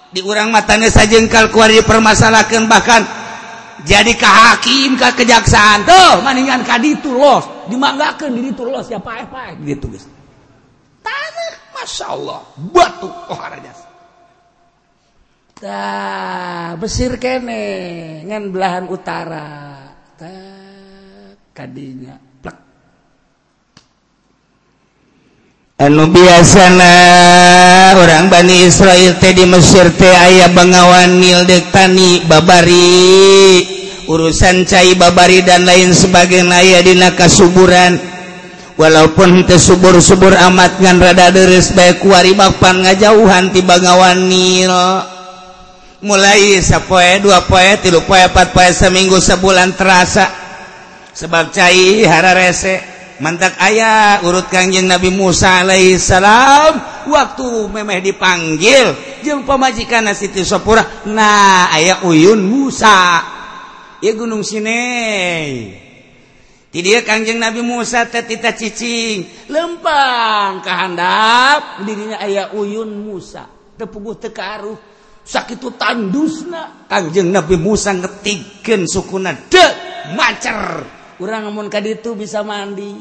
di 0.09 0.25
urang 0.25 0.49
matanya 0.49 0.89
sajengkal 0.89 1.53
kuari 1.53 1.81
dipermasalahkeun 1.81 2.65
bahkan 2.69 3.05
jadi 3.85 4.13
ka 4.17 4.29
hakim 4.29 4.97
ka 4.97 5.13
kejaksaan. 5.13 5.85
Tuh 5.85 6.25
maningan 6.25 6.65
ka 6.65 6.81
ditu 6.81 7.13
lost 7.13 7.58
dimanggakan 7.69 8.33
diri 8.33 8.51
itu 8.57 8.65
los 8.65 8.89
ya 8.89 8.99
paeh 8.99 9.29
gitu 9.63 9.93
guys. 9.93 10.09
Tanah 11.05 11.53
Masya 11.77 12.07
Allah 12.09 12.41
batu 12.59 13.07
oh 13.07 13.39
rajas 13.39 13.79
besir 16.79 17.19
kene 17.19 17.63
ngan 18.27 18.51
belahan 18.51 18.87
utara. 18.91 19.79
Kadinya 21.55 22.15
anu 25.79 26.11
biasa 26.11 26.75
orang 27.95 28.27
Bani 28.27 28.67
Israel 28.67 29.15
teh 29.23 29.31
di 29.31 29.47
Mesir 29.47 29.87
teh 29.95 30.11
ayah 30.11 30.51
bangawan 30.51 31.23
Nil 31.23 31.47
dektani 31.47 32.27
babari 32.27 33.78
urusan 34.09 34.65
cair 34.65 34.97
babari 34.97 35.45
dan 35.45 35.69
lain 35.69 35.93
sebagai 35.93 36.43
ayadina 36.49 37.13
kasuburan. 37.13 38.01
Walaupun 38.79 39.43
ke 39.43 39.59
subur-subur 39.59 40.39
amat 40.39 40.79
ngan 40.79 41.03
rada 41.03 41.35
deres 41.35 41.75
baik 41.75 41.99
kuari 41.99 42.31
bakpan 42.39 42.87
ngajauhan 42.87 43.51
ti 43.51 43.59
Bangawan 43.59 44.31
Nil. 44.31 44.71
Mulai 45.99 46.63
sapoe 46.63 47.19
dua 47.19 47.43
poe 47.43 47.75
tilu 47.83 48.07
poe 48.07 48.23
empat 48.23 48.55
poe 48.55 48.71
seminggu 48.71 49.19
sebulan 49.19 49.75
terasa. 49.75 50.31
Sebab 51.11 51.51
cai 51.51 52.07
hara 52.07 52.39
rese. 52.39 52.79
Mantak 53.19 53.59
ayah 53.59 54.23
urut 54.23 54.47
kangjeng 54.47 54.87
Nabi 54.87 55.11
Musa 55.11 55.67
alaihissalam 55.67 57.03
waktu 57.11 57.67
memeh 57.67 57.99
dipanggil 57.99 58.95
jeung 59.27 59.43
pamajikan 59.43 60.07
Siti 60.15 60.47
Sopura. 60.47 60.87
Nah 61.11 61.67
ayah 61.75 62.07
uyun 62.07 62.39
Musa. 62.47 63.38
ya 63.99 64.13
gunung 64.15 64.47
Sinai 64.47 65.75
ti 66.69 66.79
dia 66.85 67.01
Kangjeng 67.01 67.41
Nabi 67.41 67.65
Musa 67.65 68.05
tetita 68.07 68.53
cicing 68.53 69.49
lempang 69.49 70.61
kehandap 70.61 71.83
dirinya 71.83 72.21
ayah 72.23 72.53
uyun 72.53 72.93
Musa. 72.93 73.49
Tepuguh 73.79 74.19
tekaruh 74.19 74.77
sakit 75.25 75.63
tandusna. 75.79 76.87
Kangjeng 76.91 77.33
Nabi 77.33 77.57
Musa 77.57 77.97
ngetigen 77.97 78.85
sukuna 78.85 79.33
dek 79.49 79.73
macer. 80.13 80.85
Kurang 81.19 81.51
ngomong 81.51 81.67
kadi 81.67 81.99
itu 81.99 82.15
bisa 82.15 82.47
mandi. 82.47 82.95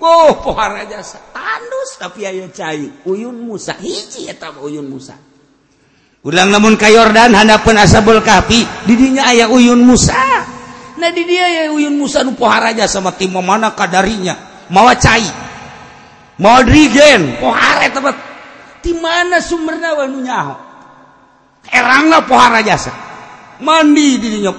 Oh 0.00 0.32
pohara 0.40 0.88
jasa 0.88 1.20
tandus 1.28 2.00
tapi 2.00 2.24
ayah 2.24 2.48
cai. 2.48 3.04
Uyun 3.04 3.36
Musa 3.36 3.76
hiji 3.76 4.32
eta 4.32 4.50
uyun 4.58 4.88
Musa. 4.88 5.29
Ulang 6.26 6.52
namun 6.52 6.76
ka 6.76 6.88
Yordan 6.92 7.32
handapun 7.32 7.76
asabul 7.80 8.20
kafi 8.20 8.64
didinya 8.84 9.28
ayah 9.32 9.48
uyun 9.48 9.80
Musa. 9.84 10.16
Nah 11.00 11.10
di 11.12 11.24
dia 11.24 11.48
ya 11.48 11.62
uyun 11.72 11.96
Musa 11.96 12.20
nu 12.20 12.36
pohara 12.36 12.76
jasa 12.76 13.00
sama 13.00 13.16
timo 13.16 13.40
mana 13.40 13.72
kadarinya? 13.72 14.66
Mawa 14.68 14.94
cai. 14.96 15.24
Mau 16.40 16.60
drigen 16.64 17.36
pohara 17.40 17.88
tempat 17.88 18.16
di 18.80 18.96
mana 18.96 19.40
sumbernya 19.40 19.92
wanu 19.96 20.24
nyaho? 20.24 20.54
Erangna 21.68 22.24
pohara 22.24 22.64
jasa 22.64 23.10
mandi 23.60 24.16
dirinya 24.16 24.56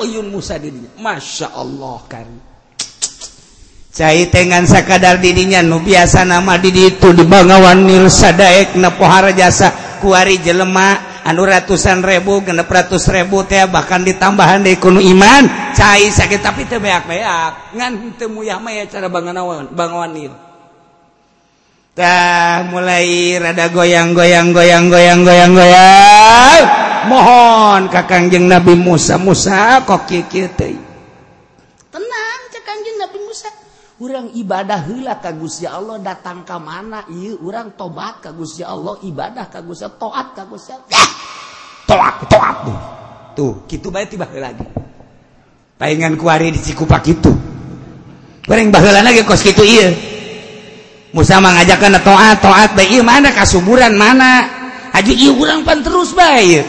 Uyun 0.00 0.32
Musa 0.32 0.56
dirinya 0.56 0.88
Masya 0.96 1.52
Allah 1.52 2.00
kan 2.08 2.28
cairtengan 3.92 4.64
sakadar 4.64 5.20
dirinya 5.20 5.60
nu 5.60 5.82
biasa 5.84 6.24
nama 6.24 6.56
didi 6.56 6.88
itu 6.88 7.12
di 7.12 7.26
Bangawan 7.26 7.84
Nilsadaek 7.84 8.78
na 8.80 8.94
pohara 8.96 9.34
jasa 9.36 9.68
kuari 10.00 10.40
jelemak 10.40 11.22
anu 11.28 11.44
ratusan 11.44 12.00
ribu 12.00 12.40
genep 12.40 12.66
ratus 12.66 13.06
ribu 13.12 13.44
teh 13.44 13.68
bahkan 13.68 14.00
ditambahan 14.00 14.64
di 14.64 14.80
kuno 14.80 14.98
iman. 14.98 15.72
Cai 15.76 16.08
sakit 16.08 16.40
tapi 16.40 16.64
teu 16.64 16.80
beak 16.80 17.04
beak 17.06 17.76
ngan 17.76 18.16
teu 18.16 18.32
ya 18.40 18.56
mah 18.58 18.72
ya 18.72 18.88
cara 18.88 19.12
bangawan 19.12 19.68
bangawan 19.70 20.10
ieu. 20.16 20.34
Tah 21.94 22.64
mulai 22.72 23.36
rada 23.36 23.68
goyang 23.68 24.16
goyang 24.16 24.56
goyang 24.56 24.88
goyang 24.88 25.20
goyang 25.20 25.52
goyang 25.52 26.64
mohon 27.06 27.88
ka 27.88 28.04
kanjeng 28.08 28.48
Nabi 28.48 28.76
Musa 28.76 29.20
Musa 29.20 29.84
kok 29.84 30.08
kieu 30.08 30.48
teh. 30.56 30.89
kurang 34.00 34.32
ibadah 34.32 34.88
hila 34.88 35.20
kagus 35.20 35.60
ya 35.60 35.76
Allah 35.76 36.00
datang 36.00 36.40
ke 36.40 36.56
mana? 36.56 37.04
Iya 37.12 37.36
orang 37.36 37.76
tobat 37.76 38.24
kagusya 38.24 38.72
Allah 38.72 38.96
ibadah 39.04 39.52
kagusya 39.52 39.92
toat 40.00 40.32
kagusya 40.32 40.80
ah! 40.88 40.96
Eh, 40.96 41.08
toat 41.84 42.14
toat 42.24 42.56
tuh 42.64 42.78
tuh 43.36 43.52
gitu 43.68 43.92
baik 43.92 44.08
tiba 44.08 44.24
lagi 44.40 44.64
palingan 45.76 46.16
kuari 46.16 46.48
di 46.48 46.64
cikupak 46.64 47.04
itu 47.12 47.28
bareng 48.48 48.72
baheula 48.72 49.04
lagi 49.04 49.20
kos 49.20 49.44
gitu 49.44 49.60
iya 49.60 49.92
Musa 51.12 51.36
mengajakan 51.36 52.00
toat 52.00 52.40
toat 52.40 52.72
baik 52.72 53.04
mana 53.04 53.36
kasuburan 53.36 54.00
mana? 54.00 54.48
Haji 54.96 55.12
iya 55.12 55.30
orang 55.36 55.60
pan 55.60 55.84
terus 55.84 56.16
baik 56.16 56.64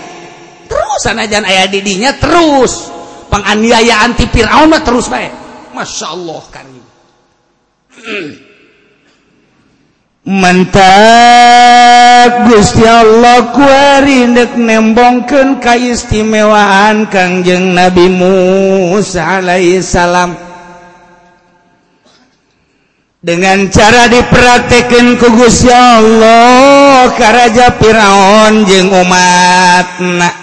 terus 0.68 1.02
anajan 1.08 1.48
ayah 1.48 1.72
didinya 1.72 2.12
terus. 2.20 2.92
Penganiayaan 3.32 4.20
ti 4.20 4.28
Fir'aun 4.28 4.76
terus 4.84 5.08
baik 5.08 5.32
Masya 5.72 6.12
Allah 6.12 6.44
kan 6.52 6.81
mantap 10.42 10.92
Gusti 12.46 12.86
Allah 12.86 13.52
kuarindek 13.52 14.54
nembongken 14.54 15.58
kaistimewaan 15.60 17.10
Kangjeng 17.10 17.74
Nabi 17.74 18.08
Musa 18.08 19.42
alaihissalam. 19.42 20.38
Dengan 23.22 23.70
cara 23.70 24.10
diperhatikan 24.10 25.14
ku 25.22 25.30
Gusti 25.38 25.70
Allah 25.70 27.14
karaja 27.14 27.70
Firaun 27.78 28.66
jeung 28.66 28.90
umatna. 28.90 30.34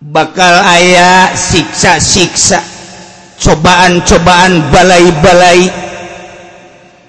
Bakal 0.00 0.54
ayah 0.64 1.36
siksa-siksa. 1.36 2.75
cobaan-cobaan 3.40 4.72
balai-balai. 4.72 5.60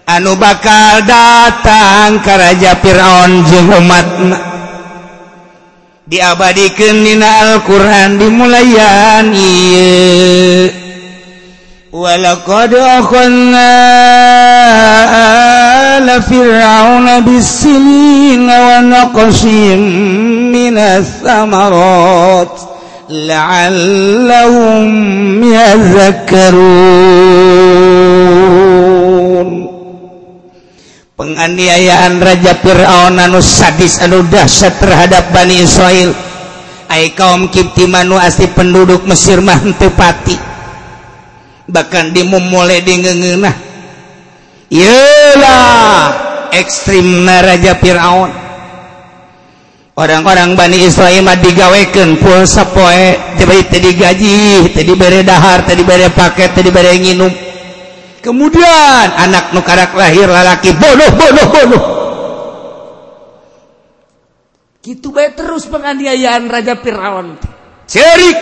Anu 0.07 0.39
bakal 0.39 1.03
datang 1.03 2.23
Karaja 2.23 2.79
Firaun 2.79 3.43
jeung 3.43 3.75
umatna. 3.75 4.39
Diabadikan 6.07 7.03
dina 7.03 7.27
Al-Qur'an 7.43 8.15
dimulayan 8.15 9.35
ieu. 9.35 10.71
Walaqad 11.91 12.71
akhadna 12.71 13.71
ala 15.99 16.23
fir'auna 16.23 17.19
bis-sinina 17.27 18.55
wa 18.63 18.79
naqsim 18.87 19.81
minas 20.55 21.19
samarat. 21.19 22.76
لعلهم 23.09 24.87
يذكرون. 25.43 26.87
Penganiayaan 31.17 32.21
Raja 32.21 32.53
Fir'aun 32.61 33.17
anu 33.17 33.41
sadis 33.41 33.97
anu 34.05 34.21
dahsyat 34.29 34.77
terhadap 34.77 35.33
Bani 35.33 35.65
Israel. 35.65 36.13
Ai 36.87 37.09
kaum 37.17 37.49
Kipti 37.49 37.89
manu 37.89 38.21
asli 38.21 38.45
penduduk 38.53 39.01
Mesir 39.09 39.41
mah 39.41 39.57
teu 39.81 39.89
pati. 39.97 40.37
Bahkan 41.67 42.13
dimumule 42.15 42.85
dingeungeunah 42.85 43.55
yeula 44.69 45.57
ekstrimna 46.53 47.41
Raja 47.43 47.75
Fir'aun. 47.81 48.46
orang-orang 49.97 50.53
Bani 50.53 50.85
Israimah 50.85 51.41
digaweken 51.41 52.21
pulsa 52.21 52.69
poe 52.69 53.17
tadi 53.65 53.91
gaji 53.97 54.69
tadi 54.69 54.93
bere 54.93 55.25
dahar 55.25 55.65
tadi 55.65 55.81
bere 55.81 56.13
paket 56.13 56.53
tadi 56.53 56.69
bere 56.69 56.93
nginum. 57.01 57.33
Kemudian 58.21 59.07
anak 59.17 59.57
nukarak 59.57 59.97
lahir 59.97 60.29
lalaki 60.29 60.69
bodoh 60.77 61.11
bodoh 61.17 61.47
bodoh. 61.49 61.83
Gitu 64.85 65.11
baik 65.11 65.35
terus 65.35 65.67
penganiayaan 65.67 66.47
Raja 66.47 66.77
Fir'aun. 66.79 67.35
Cerik 67.89 68.37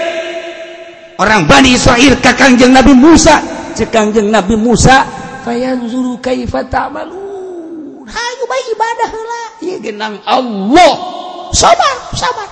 orang 1.18 1.48
Bani 1.48 1.74
Israel 1.74 2.20
kakangjeng 2.20 2.76
Nabi 2.76 2.94
Musa. 2.94 3.42
Cekangjeng 3.76 4.32
Nabi 4.32 4.56
Musa 4.56 5.04
fayanzuru 5.44 6.16
kaifa 6.24 6.64
ta'malun? 6.68 8.08
Hayu 8.08 8.44
baik 8.46 8.68
ibadah 8.72 9.12
lah 9.12 9.48
ya 9.60 9.76
genang 9.82 10.16
Allah. 10.24 11.25
sabar 11.56 11.96
sabar. 12.12 12.50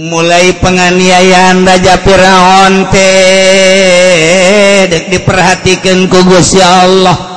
Mulai 0.00 0.56
penganiayaan 0.58 1.60
Raja 1.66 1.98
Firaun 2.00 2.88
teh 2.88 4.88
diperhatikan 5.12 6.08
ku 6.08 6.24
Gusti 6.24 6.56
Allah. 6.58 7.28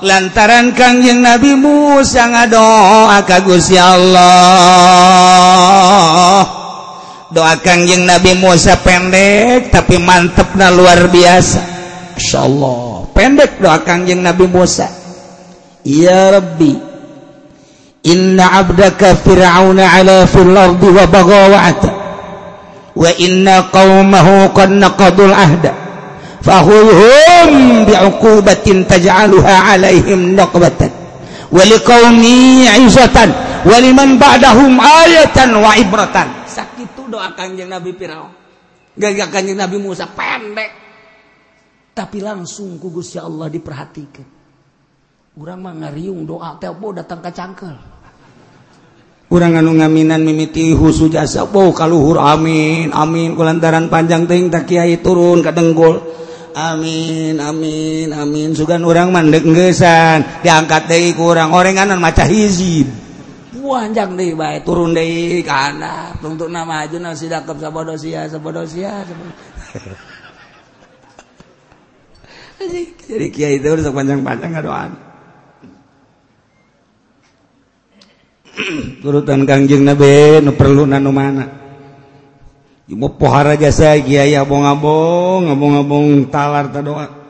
Lantaran 0.00 0.72
Kangjeng 0.72 1.20
Nabi 1.20 1.52
Musa 1.54 2.24
ngadoa 2.24 3.20
ka 3.28 3.44
Gusti 3.44 3.76
Allah. 3.78 4.18
Doa 7.30 7.54
Kangjeng 7.62 8.08
Nabi 8.08 8.34
Musa 8.34 8.74
pendek 8.80 9.68
tapi 9.70 10.02
mantepna 10.02 10.74
luar 10.74 11.06
biasa. 11.14 11.62
Insyaallah 12.18 13.14
pendek 13.14 13.62
doa 13.62 13.78
Kangjeng 13.86 14.18
Nabi 14.24 14.50
Musa. 14.50 14.90
Ya 15.86 16.34
Rabbi 16.34 16.89
Inna 18.00 18.64
abdaka 18.64 19.12
fir'auna 19.12 19.84
ala 20.00 20.24
fil 20.24 20.56
ardi 20.56 20.88
wa 20.88 21.04
baghawata 21.04 21.90
wa 22.96 23.10
inna 23.20 23.68
qaumahu 23.68 24.50
qad 24.56 24.72
naqadul 24.72 25.32
ahda 25.32 25.76
fahulhum 26.40 27.84
bi'uqubatin 27.84 28.88
taj'aluha 28.88 29.76
alaihim 29.76 30.32
naqbatan 30.32 30.88
wa 31.52 31.60
liqaumi 31.60 32.64
'izatan 32.64 33.28
wa 33.68 33.76
liman 33.76 34.16
ba'dahum 34.16 34.80
ayatan 34.80 35.60
wa 35.60 35.76
ibratan. 35.76 36.48
Sakitu 36.48 37.04
doa 37.04 37.36
kanjeng 37.36 37.68
Nabi 37.68 37.92
Firaun. 37.92 38.32
Gagak 38.96 39.28
kanjeng 39.28 39.60
Nabi 39.60 39.76
Musa 39.76 40.08
pendek 40.08 40.80
tapi 42.00 42.22
langsung 42.24 42.80
ku 42.80 42.88
Gusti 42.88 43.20
Allah 43.20 43.52
diperhatikan. 43.52 44.24
Urang 45.36 45.60
mah 45.60 45.74
ngariung 45.84 46.24
doa 46.24 46.56
teh 46.56 46.72
datang 46.72 47.20
ka 47.20 47.28
cangkel. 47.28 47.76
kurang 49.30 49.54
anu 49.54 49.78
ngaminan 49.78 50.26
mimiti 50.26 50.74
husu 50.74 51.06
jasa. 51.06 51.46
Wow 51.46 51.70
kaluhur. 51.70 52.18
Amin 52.18 52.90
amin. 52.90 53.38
Kulantaran 53.38 53.86
panjang 53.86 54.26
ting 54.26 54.50
tak 54.50 54.66
kiai 54.66 54.98
turun 54.98 55.38
kadenggol 55.46 56.02
amin 56.58 57.38
amin 57.38 58.10
amin. 58.10 58.58
Sugan 58.58 58.82
orang 58.82 59.14
mandek 59.14 59.46
gesan 59.46 60.42
diangkat 60.42 60.90
deh 60.90 61.14
kurang 61.14 61.54
orenganan 61.54 62.02
maca 62.02 62.26
hizib. 62.26 62.90
Panjang 63.54 64.18
deh 64.18 64.34
baik 64.34 64.66
turun 64.66 64.90
deh 64.90 65.46
kana 65.46 66.18
tuntut 66.18 66.50
nama 66.50 66.82
aja 66.82 66.98
nasi 66.98 67.30
dakep 67.30 67.54
sabodosia 67.62 68.26
sabodosia 68.26 69.06
jadi 73.08 73.26
kiai 73.32 73.56
itu 73.56 73.68
udah 73.72 73.94
panjang-panjang 73.94 74.52
doan 74.60 74.90
turutan 79.02 79.46
Kangjeng 79.46 79.86
Nabi 79.86 80.42
nu 80.42 80.52
perlu 80.54 80.84
nanu 80.86 81.10
mana 81.14 81.60
Ibu 82.90 83.06
pohara 83.14 83.54
jasa 83.54 83.94
kiai 84.02 84.34
abong-abong, 84.34 85.46
abong-abong 85.46 86.26
talar 86.26 86.74
ta 86.74 86.82
doa 86.82 87.20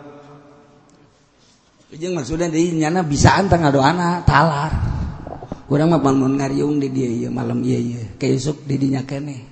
Jeung 1.91 2.15
maksudna 2.15 2.47
di 2.47 2.71
nyana 2.79 3.03
bisaan 3.03 3.51
tang 3.51 3.67
ngadoana 3.67 4.23
talar. 4.23 4.73
Urang 5.67 5.91
mah 5.91 5.99
bangun 5.99 6.39
ngariung 6.39 6.79
di 6.79 6.87
dieu 6.87 7.11
ieu 7.11 7.31
malam 7.35 7.67
ieu 7.67 7.79
ieu. 7.83 8.15
Kaesuk 8.15 8.63
di 8.63 8.79
dinya 8.79 9.03
keneh. 9.03 9.43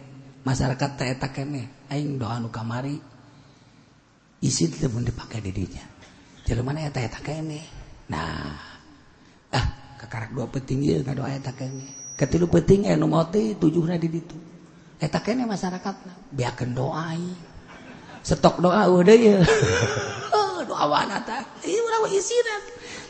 Masyarakat 0.46 0.90
teh 0.94 1.18
eta 1.18 1.34
keneh. 1.34 1.90
Aing 1.90 2.14
doa 2.14 2.38
nu 2.38 2.46
kamari. 2.54 2.94
Isi 4.38 4.70
teh 4.70 4.86
pun 4.86 5.02
dipake 5.02 5.42
di 5.42 5.50
dinya. 5.50 5.82
Jelema 6.46 6.78
eta 6.78 7.02
eta 7.02 7.18
keneh. 7.18 7.66
Nah, 8.06 8.77
karak 10.08 10.32
dua 10.32 10.48
peting 10.48 10.80
ieu 10.82 11.00
ngadoa 11.04 11.36
eta 11.36 11.52
kene. 11.52 11.86
Katilu 12.18 12.50
peting 12.50 12.88
anu 12.90 13.06
maot 13.06 13.30
tujuhna 13.32 14.00
di 14.00 14.08
ditu. 14.10 14.34
Eta 14.98 15.22
kene 15.22 15.46
masyarakatna 15.46 16.34
beakeun 16.34 16.74
doa 16.74 17.14
stok 18.28 18.60
doa 18.60 18.82
udah 18.90 19.16
ya 19.16 19.38
doa 20.68 20.84
wanata 20.84 21.40
ieu 21.64 21.80
urang 21.80 22.12
isirat 22.12 22.62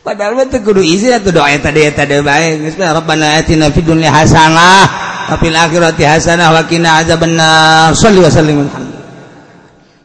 padahal 0.07 0.39
mah 0.39 0.47
teu 0.47 0.63
kudu 0.63 0.79
isirat 0.79 1.27
atuh 1.27 1.35
doa 1.35 1.51
eta 1.51 1.75
deui 1.75 1.91
eta 1.91 2.07
deui 2.07 2.23
bae. 2.23 2.55
Geus 2.61 2.79
mah 2.79 2.95
rabbana 2.95 3.41
atina 3.41 3.73
fid 3.75 3.83
dunya 3.83 4.15
hasanah 4.15 4.85
wa 5.33 5.37
fil 5.41 5.57
akhirati 5.57 6.05
hasanah 6.07 6.55
wa 6.55 6.63
qina 6.71 7.03
azabannar. 7.03 7.99
Shalli 7.99 8.23
wa 8.23 8.31
sallim 8.31 8.63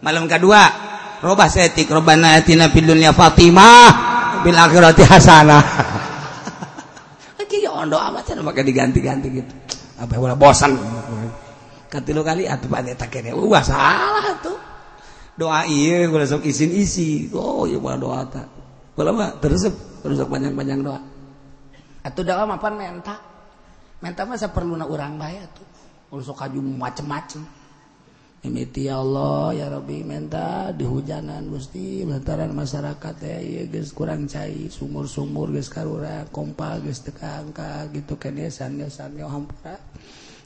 malam 0.04 0.26
kedua 0.28 0.64
robah 1.22 1.48
setik 1.48 1.88
rabbana 1.94 2.42
atina 2.42 2.74
fid 2.74 2.90
dunya 2.90 3.14
fatimah 3.14 3.88
bil 4.42 4.58
akhirati 4.58 5.04
hasanah. 5.06 5.64
mohon 7.84 8.16
doa 8.16 8.24
teh 8.24 8.40
maka 8.40 8.64
diganti-ganti 8.64 9.28
gitu. 9.28 9.54
Apa 10.00 10.16
ulah 10.16 10.40
bosan. 10.40 10.80
Katilu 11.92 12.24
kali 12.24 12.48
atuh 12.48 12.72
pan 12.72 12.88
eta 12.88 13.06
kene. 13.12 13.36
Wah 13.36 13.60
salah 13.60 14.40
tuh. 14.40 14.56
Doa 15.36 15.68
iya 15.68 16.08
ulah 16.08 16.24
sok 16.24 16.48
izin 16.48 16.72
isi 16.72 17.28
oh 17.36 17.68
iya, 17.68 17.78
ulah 17.78 18.00
doa 18.00 18.22
ta. 18.32 18.48
Ulah 18.96 19.12
mah 19.12 19.30
terus 19.44 19.68
terus 20.00 20.18
panjang-panjang 20.24 20.80
doa. 20.80 21.00
Atuh 22.08 22.24
doa 22.24 22.48
mapan 22.48 22.74
menta. 22.80 23.20
Menta 24.00 24.24
mah 24.24 24.40
saperluna 24.40 24.88
urang 24.88 25.20
bae 25.20 25.38
atuh. 25.44 25.68
Ulah 26.16 26.24
sok 26.24 26.40
kaju 26.40 26.60
macem-macem. 26.64 27.44
mimiti 28.44 28.92
Allah 28.92 29.56
ya 29.56 29.72
Rabbi 29.72 30.04
menta 30.04 30.76
dihujanan 30.76 31.48
Gusti 31.48 32.04
lantaran 32.04 32.52
masyarakat 32.52 33.16
ya 33.24 33.64
guys 33.72 33.96
kurang 33.96 34.28
cai 34.28 34.68
sumur-sumur 34.68 35.48
guys 35.56 35.72
karura 35.72 36.28
kompa 36.28 36.76
guys 36.84 37.08
tekangka 37.08 37.88
gitu 37.96 38.20
kenesan 38.20 38.84
gesan 38.84 39.16
yo 39.16 39.32
hampura. 39.32 39.80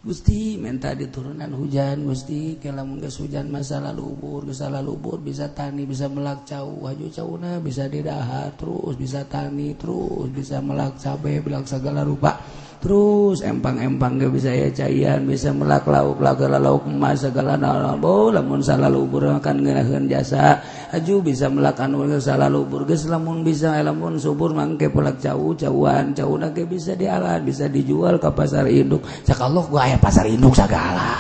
Gusti 0.06 0.62
menta 0.62 0.94
diturunan 0.94 1.50
hujan 1.58 2.06
Gusti 2.06 2.62
kalau 2.62 2.86
guys 3.02 3.18
hujan 3.18 3.50
masa 3.50 3.82
lalu 3.82 4.14
ubur 4.14 4.46
geus 4.46 4.62
lalu 4.62 4.94
ubur 4.94 5.18
bisa 5.18 5.50
tani 5.58 5.90
bisa 5.90 6.06
melak 6.06 6.46
cau 6.46 6.70
waju 6.86 7.10
cauna 7.10 7.58
bisa 7.58 7.90
didahar 7.90 8.54
terus 8.62 8.94
bisa 8.94 9.26
tani 9.26 9.74
terus 9.74 10.30
bisa 10.30 10.62
melak 10.62 11.02
cabe 11.02 11.42
belak 11.42 11.66
segala 11.66 12.06
rupa. 12.06 12.38
terus 12.78 13.42
empang-empang 13.42 14.22
gak 14.22 14.32
bisa 14.32 14.54
ya 14.54 14.70
caian 14.70 15.26
bisa 15.26 15.50
melak 15.50 15.90
lauk 15.90 16.22
laga 16.22 16.46
lauk 16.58 16.86
emas 16.86 17.26
segala 17.26 17.58
nalabo 17.58 18.30
lamun 18.30 18.62
salah 18.62 18.88
lubur 18.88 19.26
akan 19.28 19.56
ngerahan 19.66 20.06
jasa. 20.06 20.62
Aju 20.94 21.26
bisa 21.26 21.50
melakan 21.50 21.98
ulah 21.98 22.22
salah 22.22 22.48
lubur 22.48 22.86
geus 22.86 23.10
lamun 23.10 23.42
bisa 23.42 23.76
eh, 23.78 23.84
lamun 23.84 24.22
subur 24.22 24.54
mangke 24.54 24.88
pelak 24.94 25.18
jauh 25.20 25.58
jauhan 25.58 26.14
jauh 26.14 26.38
nake 26.38 26.64
bisa 26.70 26.94
dialat 26.94 27.42
bisa 27.42 27.66
dijual 27.68 28.22
ke 28.22 28.30
pasar 28.32 28.70
induk. 28.70 29.02
Sakaloh 29.26 29.66
gua 29.68 29.90
aya 29.90 29.98
pasar 29.98 30.30
induk 30.30 30.54
segala 30.54 31.18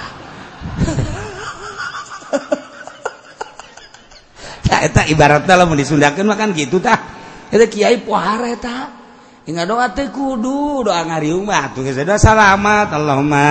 eta 4.77 5.09
ibaratnya 5.09 5.53
lamun 5.57 5.81
disundakan 5.81 6.25
makan 6.29 6.53
gitu 6.53 6.77
tak 6.77 7.01
eta 7.49 7.65
kiai 7.65 7.97
pohara 8.05 8.53
tak 8.55 9.06
Ingat 9.47 9.63
doa 9.63 9.87
teh 9.95 10.11
kudu 10.11 10.83
doa 10.83 11.07
ngariung 11.07 11.47
mah 11.47 11.71
tuh 11.71 11.87
geus 11.87 11.95
doa 12.03 12.19
salamat 12.19 12.91
Allahumma. 12.91 13.47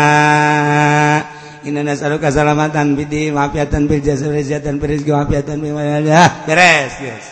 Inna 1.64 1.80
nas'aluka 1.80 2.28
salamatan 2.28 2.92
bidi 2.92 3.32
maafiatan 3.32 3.88
bil 3.88 4.04
jasad 4.04 4.28
rizatan 4.28 4.76
bil 4.76 4.92
rizqi 4.92 5.08
maafiatan 5.08 5.56
bil 5.56 5.72
wajah 5.72 6.44
beres 6.44 6.92
geus 7.00 7.26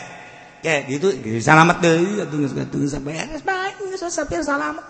ya 0.65 0.81
gitu 0.89 1.13
salamat 1.45 1.77
deui 1.77 2.25
atuh 2.25 2.41
geus 2.41 2.57
atuh 2.57 2.81
geus 2.81 2.97
beres 3.05 3.45
bae 3.45 3.69
geus 3.85 4.01
sapir 4.09 4.41
salamat. 4.41 4.81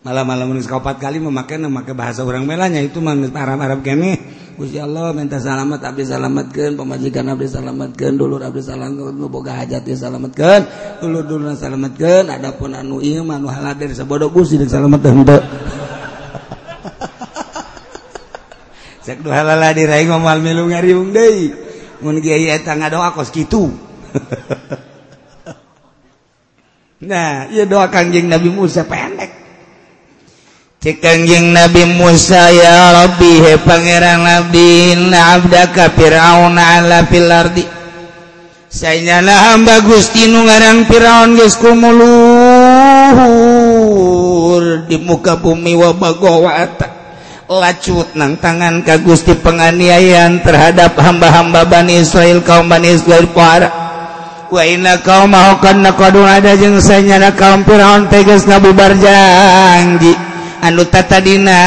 Malam-malam 0.00 0.56
geus 0.56 0.64
kaopat 0.64 0.96
kali 0.96 1.20
memakai 1.20 1.60
memakai 1.60 1.92
bahasa 1.92 2.24
orang 2.24 2.48
melanya 2.48 2.80
itu 2.80 3.04
mah 3.04 3.12
Arab 3.36 3.60
Arab 3.60 3.80
kene. 3.84 4.16
Gusti 4.56 4.80
Allah 4.80 5.12
minta 5.12 5.36
salamet 5.36 5.84
Abdi 5.84 6.08
salamatkan 6.08 6.80
pemajikan 6.80 7.28
Abdi 7.28 7.44
salamatkan 7.44 8.16
dulur 8.16 8.40
Abdi 8.40 8.64
salamatkeun 8.64 9.12
nu 9.12 9.28
boga 9.28 9.52
hajat 9.52 9.84
hajati 9.84 10.00
salamatkan 10.00 10.64
dulu-dulu 11.04 11.52
salamatkan 11.52 12.32
Adapun 12.32 12.72
anu 12.72 13.04
ieu 13.04 13.20
mah 13.20 13.36
anu 13.36 13.52
haladir 13.52 13.92
sabodo 13.92 14.32
Gusti 14.32 14.56
dan 14.56 14.72
salamat 14.72 15.00
dan 15.04 15.28
dek 15.28 15.44
Cek 19.06 19.22
dua 19.22 19.38
halala 19.38 19.70
diraih 19.70 20.10
ngomal 20.10 20.42
milu 20.42 20.66
ngariung 20.66 21.14
deui. 21.14 21.54
Mun 22.02 22.18
kiai 22.18 22.50
eta 22.50 22.74
ngadoa 22.74 23.14
kos 23.14 23.30
kitu. 23.30 23.70
nah, 27.06 27.46
ieu 27.54 27.70
doa 27.70 27.86
kanjeng 27.86 28.26
Nabi 28.26 28.50
Musa 28.50 28.82
pe 28.82 28.98
Cikangjing 30.86 31.50
Nabi 31.50 31.82
Musa 31.98 32.46
ya 32.54 32.94
Rabbi 32.94 33.42
he 33.42 33.58
pangeran 33.58 34.22
Nabi 34.22 34.94
na 35.10 35.34
abda 35.34 35.74
ka 35.74 35.90
Fir'aun 35.90 36.54
ala 36.54 37.02
fil 37.10 37.26
ardi. 37.26 37.66
Sayanya 38.70 39.18
lah 39.18 39.50
hamba 39.50 39.82
Gusti 39.82 40.30
nu 40.30 40.46
ngaran 40.46 40.86
Firaun 40.86 41.34
geus 41.34 41.58
kumuluhur 41.58 42.06
di 44.86 44.94
muka 45.02 45.34
bumi 45.42 45.74
wa 45.74 45.90
bagawata. 45.90 46.86
Lacut 47.50 48.14
nang 48.14 48.38
tangan 48.38 48.86
ka 48.86 49.02
Gusti 49.02 49.34
penganiayaan 49.34 50.38
terhadap 50.46 50.94
hamba-hamba 51.02 51.66
Bani 51.66 51.98
Israel 51.98 52.46
kaum 52.46 52.70
Bani 52.70 52.94
Israel 52.94 53.26
para. 53.34 53.74
Wa 54.54 54.62
inna 54.62 55.02
kaum 55.02 55.34
mahukan 55.34 55.82
nakodun 55.82 56.30
ada 56.30 56.54
jeung 56.54 56.78
sayanya 56.78 57.34
kaum 57.34 57.66
Firaun 57.66 58.06
tegas 58.06 58.46
ngabubar 58.46 58.94
janji. 58.94 60.35
anu 60.66 60.82
tatadina 60.90 61.62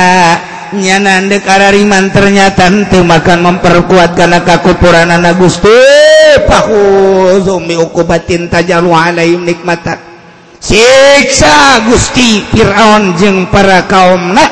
nyanan 0.76 1.32
dekariman 1.32 2.12
ternyata 2.12 2.68
tuh 2.92 3.02
makan 3.02 3.40
memperkuat 3.42 4.14
karena 4.14 4.44
kakupuran 4.44 5.08
anak 5.08 5.40
Gusti 5.40 5.72
pahuzumi 6.46 7.80
ukubatin 7.80 8.52
tajalu 8.52 8.92
alaihim 8.92 9.48
nikmatan. 9.48 9.98
Siksa 10.60 11.88
Gusti 11.88 12.44
Fir'aun 12.52 13.16
jeung 13.16 13.48
para 13.48 13.88
kaum 13.88 14.36
nak 14.36 14.52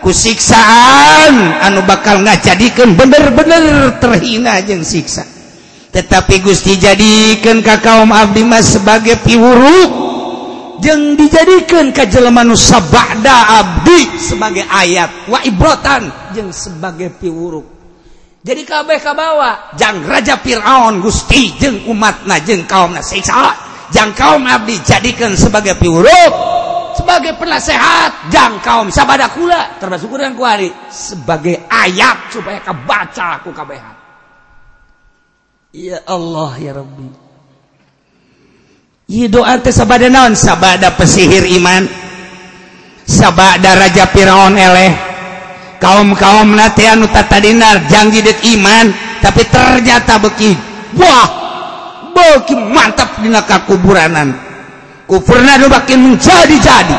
kusiksaan 0.00 1.60
anu 1.60 1.84
bakal 1.84 2.24
nggak 2.24 2.40
jadikan 2.40 2.96
bener-bener 2.96 4.00
terhina 4.00 4.64
jeung 4.64 4.80
siksa. 4.80 5.28
Tetapi 5.92 6.40
Gusti 6.40 6.80
jadikan 6.80 7.60
ka 7.60 7.84
kaum 7.84 8.10
Abdi 8.12 8.44
sebagai 8.64 9.20
piwuruk 9.20 10.05
yang 10.82 11.16
dijadikan 11.16 11.94
kejeleman 11.94 12.52
sabda 12.52 13.36
Abdi 13.62 14.20
sebagai 14.20 14.64
ayat 14.68 15.28
waibrotan 15.30 16.08
yang 16.36 16.52
sebagai 16.52 17.12
piwuruk. 17.16 17.66
Jadi 18.46 18.62
kabeh 18.62 19.02
kabawa 19.02 19.74
jang 19.74 20.06
Raja 20.06 20.38
Fir'aun 20.38 21.02
Gusti 21.02 21.50
jeng 21.58 21.82
umat 21.90 22.30
na 22.30 22.38
jeng 22.38 22.62
kaum 22.62 22.94
na 22.94 23.02
siksa 23.02 23.58
jang 23.90 24.14
kaum 24.14 24.46
Abdi 24.46 24.78
jadikan 24.86 25.34
sebagai 25.34 25.74
piwuruk 25.74 26.32
sebagai 26.94 27.34
penasehat 27.36 28.30
jang 28.30 28.62
kaum 28.62 28.88
sabada 28.88 29.28
kula 29.34 29.76
termasuk 29.82 30.08
kurang 30.14 30.38
kuari 30.38 30.70
sebagai 30.88 31.66
ayat 31.68 32.30
supaya 32.30 32.62
kabaca 32.62 33.42
aku 33.42 33.50
kabehan. 33.50 33.96
Ya 35.76 36.00
Allah 36.08 36.56
ya 36.56 36.72
Rabbi. 36.72 37.25
Naon? 39.06 40.34
Sabada 40.34 40.94
pesihir 40.98 41.46
iman. 41.62 41.86
Sabada 43.06 43.78
Raja 43.78 44.10
Firaun 44.10 44.58
eleh. 44.58 44.92
Kaum-kaum 45.76 46.56
natadinar 46.56 47.84
janji 47.86 48.24
dek 48.24 48.40
iman 48.56 48.88
tapi 49.20 49.44
ternyata 49.44 50.16
beki 50.16 50.56
Wah 50.96 51.28
beki 52.16 52.56
mantap 52.56 53.20
di 53.20 53.28
kuburanan 53.68 54.32
kufurna 55.04 55.60
makin 55.68 55.98
menjadi-jadi. 56.16 56.96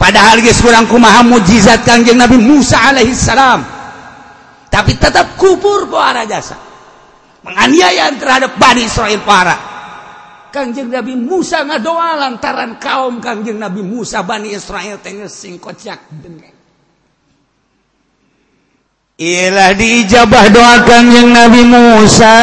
Padahal 0.00 0.40
guys 0.40 0.64
kurang 0.64 0.88
kumaha 0.88 1.20
mujizat 1.20 1.84
kanjeng 1.84 2.16
Nabi 2.16 2.40
Musa 2.40 2.90
alaihissalam 2.90 3.62
tapi 4.74 4.98
tetap 4.98 5.38
kubur 5.38 5.86
para 5.86 6.26
jasa 6.26 6.58
penganiayaan 7.46 8.18
terhadap 8.18 8.58
Bani 8.58 8.82
Israel 8.90 9.22
para 9.22 9.73
Kangjeng 10.54 10.86
Nabi 10.86 11.18
Musa 11.18 11.66
ngadoa 11.66 12.14
lantaran 12.14 12.78
kaum 12.78 13.18
Kangjeng 13.18 13.58
Nabi 13.58 13.82
Musa 13.82 14.22
Bani 14.22 14.54
Israel 14.54 15.02
tengah 15.02 15.26
singkocak 15.26 15.98
bener. 16.14 16.54
Ialah 19.18 19.74
diijabah 19.74 20.46
doa 20.54 20.86
Kangjeng 20.86 21.34
Nabi 21.34 21.66
Musa 21.66 22.38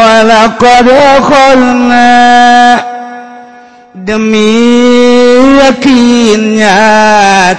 walaqad 0.00 0.88
khalna 1.28 2.08
demi 3.92 4.56
yakinnya 5.60 6.76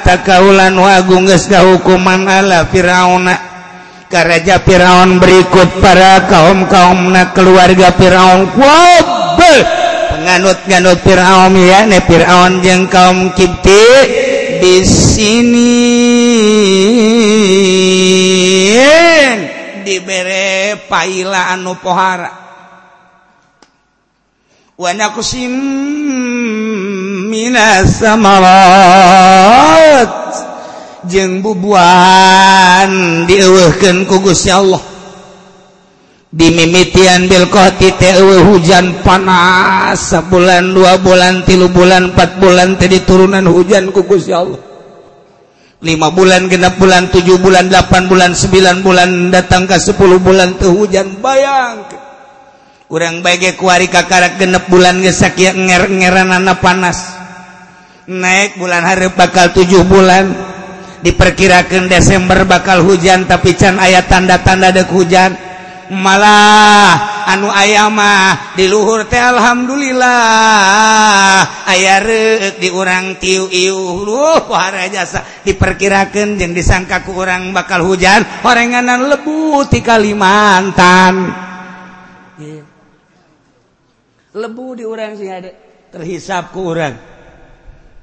takaulan 0.01 0.73
wagung 0.73 1.29
geus 1.29 1.45
hukuman 1.53 2.25
ala 2.25 2.65
Firauna 2.65 3.50
Raja 4.11 4.59
Firaun 4.59 5.23
berikut 5.23 5.79
para 5.79 6.27
kaum-kaum 6.27 7.15
na 7.15 7.31
keluarga 7.31 7.95
Firaun. 7.95 8.51
Penganut 10.11 10.59
nganut 10.67 10.99
Firaun 10.99 11.55
ya. 11.55 11.87
Ne 11.87 12.03
Firaun 12.03 12.59
jeung 12.59 12.91
kaum 12.91 13.31
Kipti 13.31 13.87
di 14.59 14.83
sini. 14.83 15.79
Dibere 19.87 20.75
paila 20.91 21.55
anu 21.55 21.79
pohara. 21.79 22.35
Wa 24.75 24.91
naqsim 24.91 25.55
minas 27.31 28.03
samarat 28.03 30.11
jeng 31.07 31.41
dieuweuhkeun 33.25 33.97
ku 34.05 34.15
Gusti 34.21 34.49
Allah. 34.53 34.81
Dimimitian 36.31 37.27
Bilkoti 37.27 37.91
hujan 38.47 39.03
panas 39.03 39.99
sebulan 40.15 40.71
dua 40.71 40.95
bulan 40.95 41.43
tilu 41.43 41.67
bulan 41.67 42.15
4 42.15 42.39
bulan 42.39 42.79
tadi 42.79 43.03
turunan 43.03 43.43
hujan 43.51 43.91
kugus 43.91 44.31
ya 44.31 44.39
Allah. 44.39 44.63
5 45.83 45.91
bulan 46.15 46.47
genap 46.47 46.79
bulan 46.79 47.11
7 47.11 47.35
bulan 47.35 47.67
8 47.67 48.07
bulan 48.07 48.31
9 48.31 48.79
bulan 48.79 49.09
datang 49.27 49.67
ke 49.67 49.75
10 49.75 49.97
bulan 50.23 50.55
tuh 50.55 50.71
hujan 50.71 51.19
bayang 51.19 51.83
kurang 52.85 53.19
baik 53.19 53.59
kuari 53.59 53.87
kakara 53.91 54.35
genep 54.39 54.67
bulan 54.67 54.99
gesak 55.03 55.35
ya 55.35 55.51
nger-ngeran 55.51 56.31
anak 56.31 56.63
panas. 56.63 57.11
Naik 58.07 58.55
bulan 58.55 58.87
hari 58.87 59.11
bakal 59.11 59.51
7 59.51 59.67
bulan. 59.83 60.50
diperkirakan 61.01 61.89
Desember 61.89 62.45
bakal 62.45 62.85
hujan 62.85 63.25
tapi 63.25 63.57
can 63.57 63.81
ayat 63.81 64.07
tanda-tanda 64.07 64.71
dek 64.71 64.89
hujan. 64.89 65.35
Malah 65.91 67.27
anu 67.27 67.51
ayamah 67.51 68.55
diluhur 68.55 69.11
teh 69.11 69.19
Alhamdulillah. 69.19 71.43
Aya 71.67 71.99
di 72.55 72.71
urang 72.71 73.19
tiu 73.19 73.51
jasa. 74.87 75.43
Diperkirakan 75.43 76.39
yang 76.39 76.55
disangkaku 76.55 77.11
orang 77.11 77.51
bakal 77.51 77.83
hujan 77.83 78.23
oranganan 78.47 79.11
lebu 79.11 79.67
di 79.67 79.83
Kalimantan. 79.83 81.15
Lebu 84.31 84.65
di 84.79 84.87
orang 84.87 85.19
sih 85.19 85.27
ada. 85.27 85.51
Terhisap 85.91 86.55
ku 86.55 86.71
urang. 86.71 87.10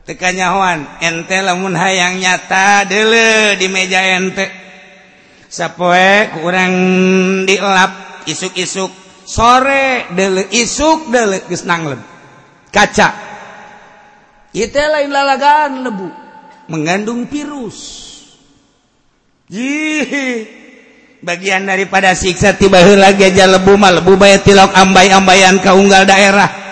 tekanyawan 0.08 1.04
ente 1.04 1.36
lamun 1.44 1.76
hayang 1.76 2.16
nyata 2.16 2.88
dele 2.88 3.60
di 3.60 3.68
meja 3.68 4.00
ente. 4.00 4.48
Sapoe 5.52 6.32
kurang 6.40 6.72
dilap 7.44 8.24
isuk-isuk. 8.24 8.88
Sore 9.28 10.08
dele 10.16 10.48
isuk 10.56 11.12
dele 11.12 11.44
geus 11.44 11.68
nanglem. 11.68 12.00
Kaca. 12.72 13.12
Itu 14.56 14.80
lain 14.80 15.12
lalagan 15.12 15.84
lebu. 15.84 16.08
Mengandung 16.72 17.28
virus. 17.28 18.08
Jih 19.48 20.48
bagian 21.20 21.68
daripada 21.68 22.12
siksa 22.16 22.56
tiba 22.56 22.80
lagi 22.96 23.28
aja 23.28 23.48
lebu 23.48 23.76
mah 23.76 24.00
lebu 24.00 24.16
bayat 24.16 24.44
tilok 24.44 24.72
ambai-ambayan 24.72 25.60
ke 25.60 25.68
unggal 25.68 26.08
daerah. 26.08 26.67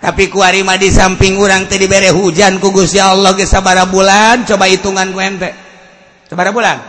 Tapi 0.00 0.32
kuarima 0.32 0.80
di 0.80 0.88
samping 0.88 1.36
orang 1.36 1.68
tadi 1.68 1.84
bere 1.84 2.08
hujan 2.08 2.56
ku 2.56 2.72
Gusti 2.72 2.96
Allah 2.96 3.36
ge 3.36 3.44
sabara 3.44 3.84
bulan 3.84 4.48
coba 4.48 4.64
hitungan 4.64 5.12
ku 5.12 5.20
ente. 5.20 5.52
Sabara 6.24 6.48
bulan? 6.56 6.80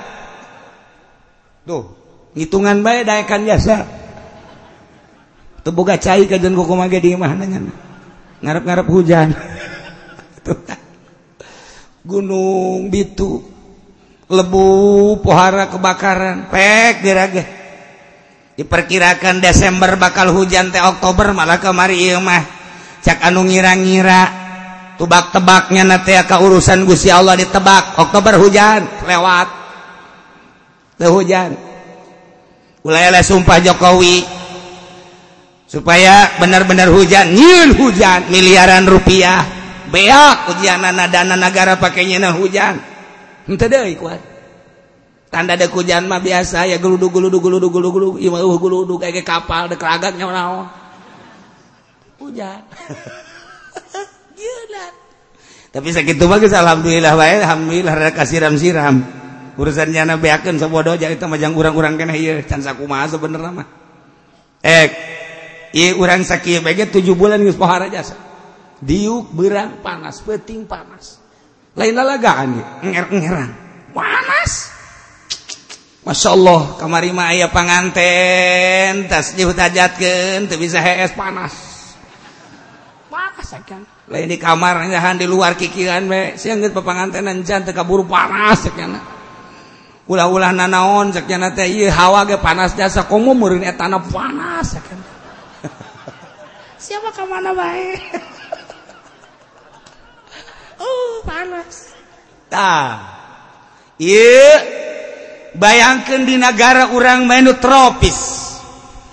Hitungan 2.32 2.80
baikkan 2.80 3.43
jasa 3.43 3.84
tebuka 5.67 6.00
cair 6.00 6.24
ke 6.32 6.39
di 6.39 7.12
ngarap-ngarap 8.41 8.88
hujan. 8.88 9.36
Gunung 12.10 12.89
bitu 12.89 13.43
lebu 14.32 14.65
pohara 15.19 15.67
kebakaran 15.67 16.47
pek 16.47 17.04
diraga 17.04 17.43
diperkirakan 18.56 19.43
Desember 19.43 20.00
bakal 20.00 20.32
hujan 20.32 20.71
teh 20.71 20.80
Oktober 20.80 21.36
malah 21.36 21.60
kemari 21.60 22.15
mah 22.15 22.61
cak 23.01 23.19
anu 23.25 23.45
ngira-ngira 23.45 24.21
tebak-tebaknya 24.97 25.83
naaka 25.83 26.37
urusan 26.41 26.85
Gusti 26.85 27.09
Allah 27.09 27.37
ditebak. 27.37 27.97
Oktober 27.97 28.37
hujan 28.37 28.85
lewat. 29.05 29.47
The 31.01 31.09
hujan. 31.09 31.57
Ulaylah 32.85 33.25
sumpah 33.25 33.61
Jokowi 33.61 34.25
supaya 35.65 36.37
benar-benar 36.37 36.93
hujan 36.93 37.33
nyil 37.33 37.73
hujan 37.77 38.29
miliaran 38.29 38.85
rupiah. 38.85 39.45
Beak 39.91 40.55
ujian 40.55 40.81
dana 40.81 41.35
negara 41.35 41.75
pakainya 41.81 42.21
na 42.21 42.31
hujan. 42.31 42.77
Ente 43.49 43.65
deui 43.67 43.97
kuat 43.97 44.31
tanda 45.31 45.55
ada 45.55 45.65
hujan 45.71 46.11
mah 46.11 46.19
biasa 46.19 46.67
ya 46.67 46.75
geludu 46.75 47.07
geludu 47.07 47.39
geludu 47.39 47.71
geludu 47.71 48.09
geludu 48.19 48.57
geludu 48.59 48.93
kayak 48.99 49.23
kapal 49.23 49.71
dek 49.71 49.79
keragaknya 49.79 50.27
naon 50.27 50.67
hujan 52.21 52.62
tapi 55.73 55.89
sakit 55.89 56.21
bagus 56.21 56.53
alhamdulillah 56.53 57.17
wa 57.17 57.25
alhamdulillah 57.25 57.97
rada 57.97 58.13
kasiram 58.13 58.53
siram 58.60 59.21
urusan 59.60 59.91
nyana 59.91 60.15
beakeun 60.19 60.60
sabodo 60.60 60.95
jadi 60.95 61.13
itu 61.13 61.27
majang 61.27 61.55
urang-urang 61.55 61.99
keneh 61.99 62.15
ieu 62.15 62.36
can 62.47 62.63
sakumaha 62.63 63.12
sebenarnya 63.12 63.51
mah. 63.51 63.67
Eh 64.65 64.88
ieu 65.75 65.99
urang 65.99 66.23
sakieu 66.23 66.63
bae 66.63 66.73
7 66.73 66.88
bulan 67.13 67.43
geus 67.43 67.60
pohara 67.60 67.91
jasa. 67.91 68.15
Diuk 68.81 69.29
berang 69.38 69.77
panas 69.86 70.25
peting 70.25 70.65
panas. 70.65 71.21
Lain 71.75 71.93
lalagaan 71.93 72.57
ieu 72.57 72.65
enger-engeran 72.89 73.49
panas. 73.93 74.71
Masya 76.01 76.34
Allah 76.34 76.62
kamari 76.81 77.13
mah 77.13 77.29
aya 77.29 77.45
panganten 77.53 79.05
tas 79.05 79.38
dihutajatkeun 79.38 80.49
teu 80.49 80.57
bisa 80.57 80.81
hees 80.81 81.13
panas. 81.13 81.70
kan 83.67 83.83
lain 84.07 84.27
di 84.31 84.39
kamar 84.39 84.79
nyahan 84.87 85.19
di 85.19 85.27
luar 85.27 85.59
kikiran 85.59 86.07
we 86.07 86.39
siang 86.39 86.63
geus 86.63 86.71
papangantenan 86.71 87.43
jan 87.43 87.67
teu 87.67 87.75
kaburu 87.75 88.07
panas 88.07 88.63
sakjana 88.63 88.99
ulah-ulah 90.07 90.55
nanaon 90.55 91.11
sakjana 91.11 91.51
teh 91.51 91.67
ieu 91.67 91.91
hawa 91.91 92.23
ge 92.23 92.39
panas 92.39 92.71
jasa 92.79 93.03
komo 93.03 93.35
meureun 93.35 93.67
eta 93.67 93.91
na 93.91 93.99
panas 93.99 94.79
sakjana 94.79 95.05
siapa 96.85 97.13
ka 97.13 97.23
mana 97.29 97.53
bae? 97.53 97.93
Uh 100.81 101.21
panas. 101.29 101.93
Tah 102.49 102.99
ieu 104.01 104.81
bayangkeun 105.55 106.25
di 106.25 106.35
negara 106.41 106.89
orang 106.91 107.29
menu 107.29 107.55
tropis. 107.61 108.49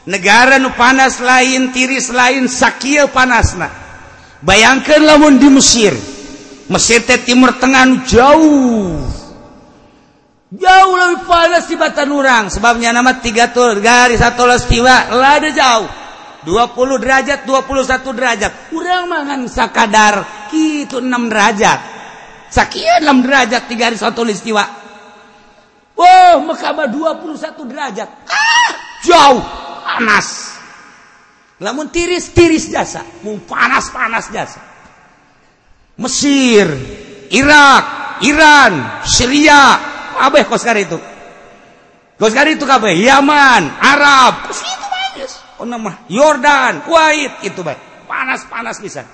Negara 0.09 0.57
nu 0.57 0.72
panas 0.72 1.20
lain 1.20 1.68
tiris 1.68 2.09
lain 2.09 2.48
sakieu 2.48 3.12
panasna. 3.12 3.88
Bayangkeun 4.42 5.03
lamun 5.05 5.40
di 5.40 5.48
Mesir. 5.51 5.94
Mesir 6.68 7.01
teh 7.09 7.22
timur 7.24 7.57
tengah 7.57 8.05
jauh. 8.05 9.01
Jauh 10.48 10.94
lebih 10.96 11.29
panas 11.29 11.68
di 11.68 11.77
batan 11.77 12.09
orang 12.09 12.48
sebabnya 12.48 12.88
nama 12.88 13.20
tiga 13.20 13.53
tur 13.53 13.85
garis 13.85 14.20
satu 14.20 14.48
lestiwa 14.48 15.12
lada 15.12 15.53
jauh. 15.53 15.88
20 16.48 17.03
derajat 17.03 17.44
21 17.44 18.16
derajat. 18.16 18.53
Kurang 18.72 19.12
mangan 19.12 19.44
sakadar 19.48 20.48
gitu 20.48 21.05
6 21.05 21.09
derajat. 21.29 21.81
Sakian 22.48 23.05
6 23.05 23.24
derajat 23.29 23.62
tiga 23.68 23.92
garis 23.92 24.01
satu 24.01 24.24
listiwa 24.24 24.64
Wah, 25.99 26.39
Mekah 26.39 26.86
21 26.86 27.66
derajat. 27.66 28.07
Ah, 28.30 28.70
jauh, 29.03 29.43
panas. 29.82 30.58
lamun 31.59 31.91
tiris-tiris 31.91 32.71
jasa 32.71 33.03
mau 33.27 33.35
panas-panas 33.43 34.31
jasa. 34.31 34.63
Mesir 35.99 36.67
Irak 37.35 37.85
Iran 38.23 39.03
Syria 39.07 39.79
kabeh 40.19 40.47
koskar 40.47 40.79
itu. 40.79 40.99
Koskar 42.19 42.51
itu 42.51 42.67
kabeh. 42.67 42.99
Yaman 42.99 43.79
Arab 43.79 44.51
itu 44.51 44.87
bagus. 44.91 45.33
Oh 45.59 45.67
nama 45.67 46.07
Yordan 46.11 46.83
Kuwait 46.83 47.43
itu 47.47 47.63
baik. 47.63 48.07
Panas-panas 48.07 48.83
pisan. 48.83 49.07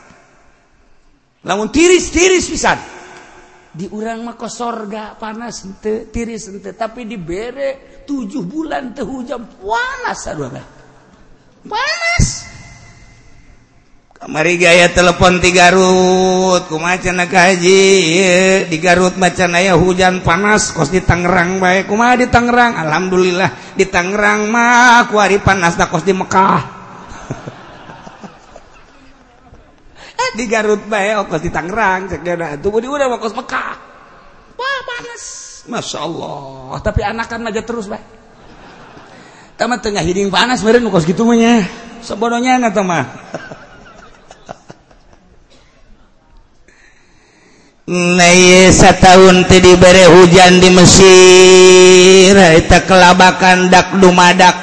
Lamun 1.45 1.69
tiris-tiris 1.69 2.49
pisan. 2.49 2.79
Di 3.75 3.91
urang 3.91 4.23
mah 4.23 4.39
kosorga 4.39 5.19
panas 5.19 5.67
ente, 5.67 6.07
tiris 6.09 6.47
ente. 6.47 6.79
tapi 6.79 7.11
dibere 7.11 8.05
tujuh 8.07 8.47
bulan 8.47 8.95
teh 8.95 9.03
hujan 9.03 9.43
panas 9.59 10.31
aduh 10.31 10.47
panas 11.69 12.45
Mari 14.25 14.57
gaya 14.57 14.89
telepon 14.89 15.37
di 15.37 15.53
Garut 15.53 16.65
kumacan 16.73 17.21
haji 17.21 17.85
di 18.73 18.77
Garut 18.81 19.21
macan 19.21 19.53
aya 19.53 19.77
hujan 19.77 20.25
panas 20.25 20.73
kos 20.73 20.89
di 20.89 21.05
Tangerang 21.05 21.61
baik 21.61 21.85
kuma 21.85 22.17
di 22.17 22.25
Tangerang? 22.33 22.73
Alhamdulillah 22.73 23.77
di 23.77 23.85
Tangerang 23.85 24.49
mah 24.49 25.13
ku 25.13 25.21
hari 25.21 25.45
panas 25.45 25.77
dah 25.77 25.93
kos 25.93 26.09
di 26.09 26.17
Mekah. 26.17 26.61
Di 30.41 30.51
Garut 30.51 30.83
bae 30.89 31.15
ongkos 31.15 31.45
di 31.45 31.53
Tangerang 31.53 32.11
cek 32.11 32.25
dia 32.25 32.57
itu 32.57 32.69
di 32.81 32.89
udah 32.89 33.13
ongkos 33.13 33.37
Mekah. 33.37 33.77
Wah 34.57 34.79
panas. 34.89 35.23
Masya 35.69 35.99
Allah 36.01 36.81
tapi 36.81 37.05
anakan 37.05 37.53
aja 37.53 37.61
terus 37.61 37.93
bae 37.93 38.24
Tama 39.55 39.79
tengah 39.79 40.03
hiding 40.03 40.35
panas 40.35 40.67
meren 40.67 40.91
kos 40.91 41.07
gitu 41.07 41.23
mah 41.23 41.39
ya? 41.39 41.63
Sebodohnya 42.03 42.59
na 42.59 42.75
tama. 42.75 43.07
Naya 47.85 48.73
setahun 48.73 49.45
tadi 49.45 49.77
berehujan 49.77 50.57
di 50.57 50.73
Mesir 50.73 52.33
ita 52.33 52.81
kelabakan 52.89 53.69
dak 53.69 54.01
dumadak 54.01 54.57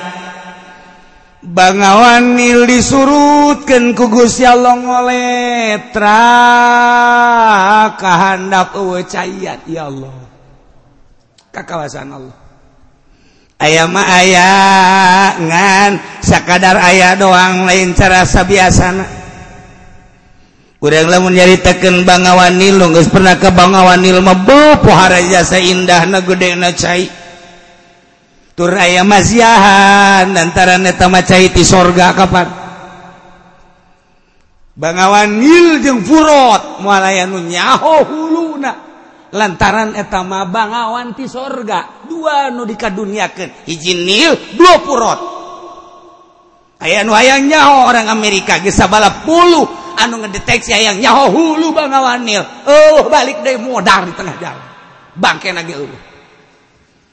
Bangawan 1.42 2.38
nil 2.38 2.70
disurutkan 2.70 3.98
ku 3.98 4.14
Gusti 4.14 4.46
Allah 4.46 4.78
ngoletra 4.78 6.22
kahandap 7.98 8.78
eueuh 8.78 9.02
cayat 9.02 9.66
ya 9.66 9.90
Allah. 9.90 10.14
Kakawasan 11.50 12.14
Allah. 12.14 12.41
ayamah 13.62 14.08
aya 14.10 14.52
ngan 15.38 15.92
sakadar 16.26 16.82
ayah 16.82 17.14
doang 17.14 17.70
lain 17.70 17.94
cara 17.94 18.26
sabiasana 18.26 19.22
kurang 20.82 21.14
lamun 21.14 21.38
nyaritakan 21.38 22.02
Bangawan 22.10 22.58
Nil 22.58 22.82
geus 22.90 23.06
pernah 23.14 23.38
ke 23.38 23.54
Bangawan 23.54 24.02
Nil 24.02 24.18
mah 24.18 24.42
pohara 24.82 25.22
jasa 25.22 25.62
indahna 25.62 26.26
gedena 26.26 26.74
cai. 26.74 27.06
Tur 28.58 28.74
aya 28.74 29.06
maziahan 29.06 30.34
antara 30.34 30.82
eta 30.82 31.06
mah 31.06 31.22
cai 31.22 31.54
ti 31.54 31.62
sorga 31.62 32.18
kapan. 32.18 32.50
Bangawan 34.74 35.38
Nil 35.38 35.86
jeung 35.86 36.02
Furot 36.02 36.82
moal 36.82 37.06
aya 37.06 37.30
nu 37.30 37.46
nyaho 37.46 38.02
huluna. 38.02 38.91
lantaran 39.32 39.96
etama 39.96 40.48
bangawanti 40.48 41.26
sorga. 41.28 42.06
Dua 42.08 42.52
nu 42.52 42.68
dikaduniakan 42.68 43.68
izin 43.68 44.00
nil 44.06 44.34
dua 44.56 44.76
purot. 44.84 45.20
Aya 46.82 47.04
nu 47.04 47.14
hayang 47.16 47.48
nyaho 47.48 47.90
orang 47.92 48.08
Amerika 48.12 48.60
gesa 48.60 48.88
balap 48.88 49.26
puluh 49.26 49.68
anu 50.00 50.22
ngedeteksi 50.24 50.72
hayang 50.76 51.00
nyaho 51.04 51.32
hulu 51.32 51.74
bangawan 51.76 52.24
nil. 52.24 52.44
Oh 52.68 53.10
balik 53.10 53.44
deh 53.44 53.60
modar 53.60 54.08
di 54.08 54.14
tengah 54.14 54.36
jalan. 54.40 54.68
Bangke 55.12 55.52
nage 55.52 55.76
ulu 55.76 55.98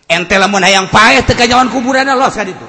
ente 0.09 0.35
lamun 0.41 0.64
hayang 0.64 0.89
paeh 0.89 1.21
teka 1.21 1.45
nyawan 1.45 1.69
kuburan 1.69 2.09
Allah 2.09 2.33
saat 2.33 2.49
itu 2.49 2.66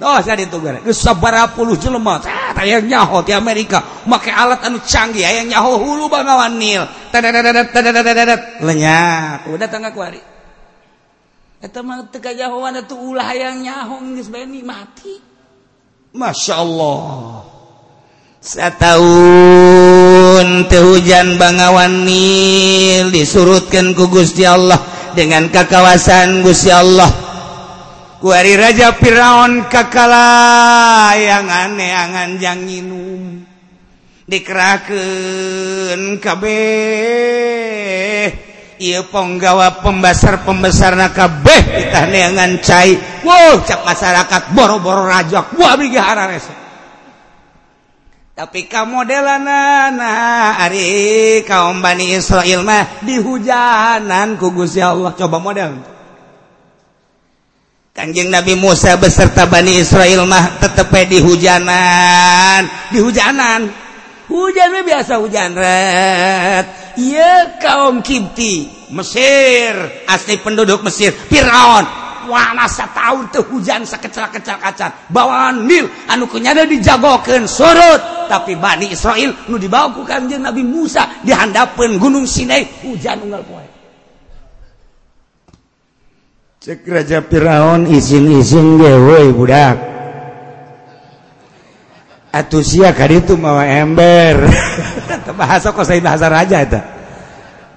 Oh, 0.00 0.16
saya 0.24 0.40
ditugana. 0.40 0.80
Geus 0.80 0.96
sabaraha 1.04 1.52
puluh 1.52 1.76
jelema 1.76 2.24
ah, 2.24 2.56
tayang 2.56 2.88
nyaho 2.88 3.20
di 3.20 3.36
Amerika 3.36 3.84
make 4.08 4.32
alat 4.32 4.64
anu 4.64 4.80
canggih 4.80 5.20
hayang 5.20 5.52
nyaho 5.52 5.76
hulu 5.76 6.08
bangawan 6.08 6.56
nil. 6.56 6.88
Tadadadadadadadadadad 7.12 8.64
lenyap. 8.64 9.44
Udah 9.52 9.68
tangga 9.68 9.92
kuari. 9.92 10.16
Eta 11.60 11.84
mah 11.84 12.08
teu 12.08 12.16
kajahoan 12.16 12.80
atuh 12.80 12.96
ulah 12.96 13.28
hayang 13.28 13.60
nyaho 13.60 14.00
geus 14.16 14.32
beni 14.32 14.64
mati. 14.64 15.20
Masya 16.16 16.54
Allah. 16.56 17.44
Sataun 18.40 19.04
teu 20.72 20.96
hujan 20.96 21.36
bangawan 21.36 22.08
nil 22.08 23.12
disurutkeun 23.12 23.92
ku 23.92 24.08
Gusti 24.08 24.48
Allah 24.48 24.80
dengan 25.12 25.52
kekawasan 25.52 26.40
Gusti 26.40 26.72
Allah. 26.72 27.29
kuari 28.20 28.52
Raja 28.54 28.92
Firaun 28.94 29.66
kakala 29.72 31.16
yang 31.16 31.48
aneanganjang 31.48 32.60
minum 32.68 33.40
dikerahkan 34.28 36.20
KB 36.20 36.44
ia 38.80 39.00
penggawa 39.08 39.80
pembesar 39.80 40.44
pembesar 40.44 40.96
nakabeh 40.96 41.60
ditaneangan 41.68 42.52
cai. 42.64 42.96
Wow 43.20 43.60
cap 43.68 43.84
masyarakat 43.84 44.56
boro-boro 44.56 45.04
rajak. 45.04 45.52
Wah 45.60 45.76
bigihara 45.76 46.32
rese 46.32 46.60
tapi 48.40 48.64
kamu 48.64 49.04
modelanana 49.04 50.56
Ari 50.64 51.44
kaum 51.44 51.84
Bani 51.84 52.16
Israel 52.16 52.64
mah 52.64 53.04
di 53.04 53.20
hujanan 53.20 54.40
ku 54.40 54.48
Gusti 54.56 54.80
Allah. 54.80 55.12
Coba 55.12 55.36
model. 55.36 55.99
Kanjeng 57.90 58.30
Nabi 58.30 58.54
Musa 58.54 58.94
beserta 58.94 59.50
Bani 59.50 59.74
Israel 59.74 60.22
mah 60.22 60.62
tetep 60.62 60.94
di 61.10 61.18
hujanan, 61.18 62.62
di 62.94 63.02
hujanan. 63.02 63.66
Hujan 64.30 64.86
biasa 64.86 65.18
hujan 65.18 65.58
red. 65.58 66.94
Iya 66.94 67.58
kaum 67.58 67.98
Kipti, 67.98 68.70
Mesir, 68.94 69.74
asli 70.06 70.38
penduduk 70.38 70.86
Mesir, 70.86 71.10
Firaun. 71.10 71.82
Wana 72.30 72.70
setahun 72.70 73.34
tuh 73.34 73.42
hujan 73.50 73.82
sekecil-kecil 73.82 74.54
kacan. 74.62 74.94
Bawaan 75.10 75.66
Nil 75.66 75.90
anu 76.06 76.30
kunyada 76.30 76.62
dijagokeun 76.62 77.50
surut, 77.50 78.30
tapi 78.30 78.54
Bani 78.54 78.94
Israel 78.94 79.34
nu 79.50 79.58
dibawa 79.58 79.90
ku 79.90 80.06
Kanjeng 80.06 80.46
Nabi 80.46 80.62
Musa 80.62 81.10
dihandapeun 81.26 81.98
Gunung 81.98 82.22
Sinai 82.22 82.86
hujan 82.86 83.26
unggal 83.26 83.42
poe. 83.42 83.79
cek 86.60 86.84
Raja 86.84 87.24
Firaun 87.24 87.88
izin-izin 87.88 88.76
gewe 88.76 89.32
budak. 89.32 89.80
Atuh 92.36 92.60
sia 92.60 92.92
kali 92.92 93.24
itu 93.24 93.32
mawa 93.40 93.64
ember. 93.64 94.44
Bahasa 95.40 95.72
kok 95.72 95.88
saya 95.88 96.04
bahasa 96.04 96.28
raja 96.28 96.60
itu 96.60 96.76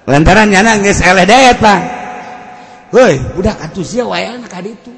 lantaran 0.04 0.52
nyana 0.52 0.76
eleh 0.76 0.92
seledet 0.92 1.56
pak. 1.64 1.80
Woi 2.92 3.16
budak 3.32 3.56
atuh 3.56 3.80
sia 3.80 4.04
wayang 4.04 4.44
kali 4.44 4.76
itu 4.76 4.92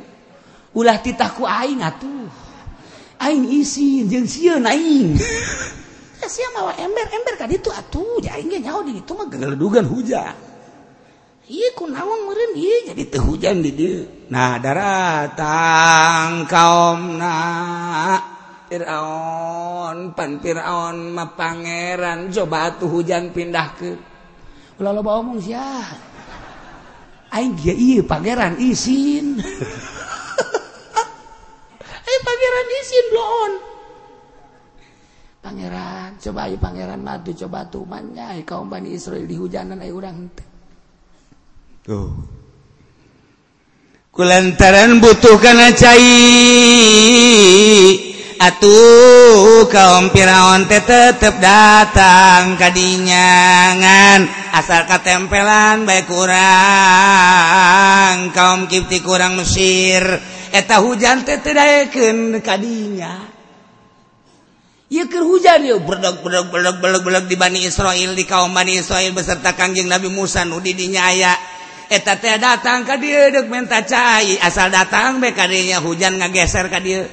ulah 0.75 0.99
titahku 0.99 1.47
aing 1.47 1.79
atuh. 1.79 2.27
Aing 3.23 3.47
izin 3.55 4.11
jeung 4.11 4.27
sia 4.27 4.59
naing 4.59 5.15
eh, 6.27 6.29
sia 6.29 6.49
mawa 6.59 6.75
ember 6.75 7.07
ember 7.07 7.35
kali 7.39 7.63
itu 7.63 7.71
atuh. 7.71 8.19
Ya 8.19 8.35
aing 8.35 8.51
nyaho 8.51 8.83
di 8.83 8.99
itu 8.99 9.15
mah 9.15 9.31
geledugan 9.31 9.87
hujan. 9.87 10.56
Iya, 11.47 11.79
iya, 12.59 12.91
jadi 12.91 13.07
hujan 13.23 13.63
nah 14.27 14.59
daratang 14.59 16.43
kaum 16.51 17.23
Firaun 18.67 20.11
pan 20.11 20.43
Firaun 20.43 21.15
ma 21.15 21.31
Pangeran 21.39 22.35
coba 22.35 22.75
tuh 22.75 22.91
hujan 22.91 23.31
pindah 23.31 23.79
ke 23.79 23.95
lalu 24.83 25.07
bawa 25.07 25.39
ya 25.39 25.87
Aing 27.31 27.55
dia 27.55 27.79
iya 27.79 28.03
Pangeran 28.03 28.59
izin 28.59 29.39
ayo 32.03 32.19
Pangeran 32.27 32.67
izin 32.75 33.07
on. 33.15 33.53
Pangeran 35.47 36.19
coba 36.19 36.51
ayo 36.51 36.59
Pangeran 36.59 37.07
madu 37.07 37.31
coba 37.39 37.71
tuh 37.71 37.87
manya 37.87 38.35
kaum 38.43 38.67
Bani 38.67 38.99
Israel 38.99 39.31
di 39.31 39.39
hujanan 39.39 39.79
ayo 39.79 40.03
urang 40.03 40.27
teh 40.35 40.56
tuh. 41.87 42.11
Kulantaran 44.11 44.99
butuh 44.99 45.39
karena 45.39 45.71
cair 45.77 46.17
atuh 48.37 49.65
kaum 49.73 50.13
Firaun 50.13 50.69
teh 50.69 50.85
tetep 50.85 51.41
datang 51.41 52.57
kadinyangan 52.61 54.29
asal 54.53 54.85
katempelan 54.89 55.89
baik 55.89 56.05
kurang 56.09 56.35
kaum 58.35 58.67
Kipti 58.67 58.99
kurang 59.05 59.39
Mesir. 59.39 60.03
Eta 60.51 60.81
hujan 60.81 61.23
teh 61.29 61.39
tedaekeun 61.39 62.41
kadinya 62.41 63.37
Ieu 64.87 65.11
keur 65.11 65.27
hujan 65.27 65.67
yuk 65.67 65.83
berdog 65.83 66.23
berdog 66.23 66.47
berdog 66.47 66.79
berdog 66.79 67.03
berdog 67.03 67.27
di 67.27 67.35
Bani 67.35 67.67
Israil 67.67 68.15
di 68.15 68.23
kaum 68.23 68.55
Bani 68.55 68.79
Israil 68.79 69.11
beserta 69.11 69.51
Kanjeng 69.59 69.91
Nabi 69.91 70.07
Musa 70.07 70.47
nu 70.47 70.63
di 70.63 70.79
dinya 70.79 71.11
aya. 71.11 71.35
eta 71.87 72.19
teh 72.19 72.35
datang 72.43 72.83
ka 72.83 72.99
dia 72.99 73.31
deuk 73.31 73.47
minta 73.47 73.79
cai 73.87 74.43
asal 74.43 74.75
datang 74.75 75.23
be 75.23 75.31
kadinya 75.31 75.79
hujan 75.79 76.19
ngageser 76.19 76.67
ka 76.67 76.83
dia 76.83 77.07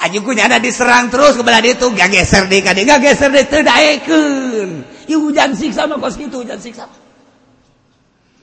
Aji 0.00 0.16
ada 0.40 0.56
diserang 0.56 1.12
terus 1.12 1.36
ke 1.36 1.44
belah 1.44 1.60
dia 1.60 1.76
gak 1.76 2.08
geser 2.08 2.48
deh 2.48 2.64
kade 2.64 2.88
gak 2.88 3.04
geser 3.04 3.28
deh 3.28 3.44
tidak 3.44 4.00
eken. 4.00 4.80
Iu 5.04 5.28
hujan 5.28 5.52
siksa 5.52 5.84
mah 5.84 6.00
kos 6.00 6.16
gitu 6.16 6.40
hujan 6.40 6.56
siksa. 6.56 6.88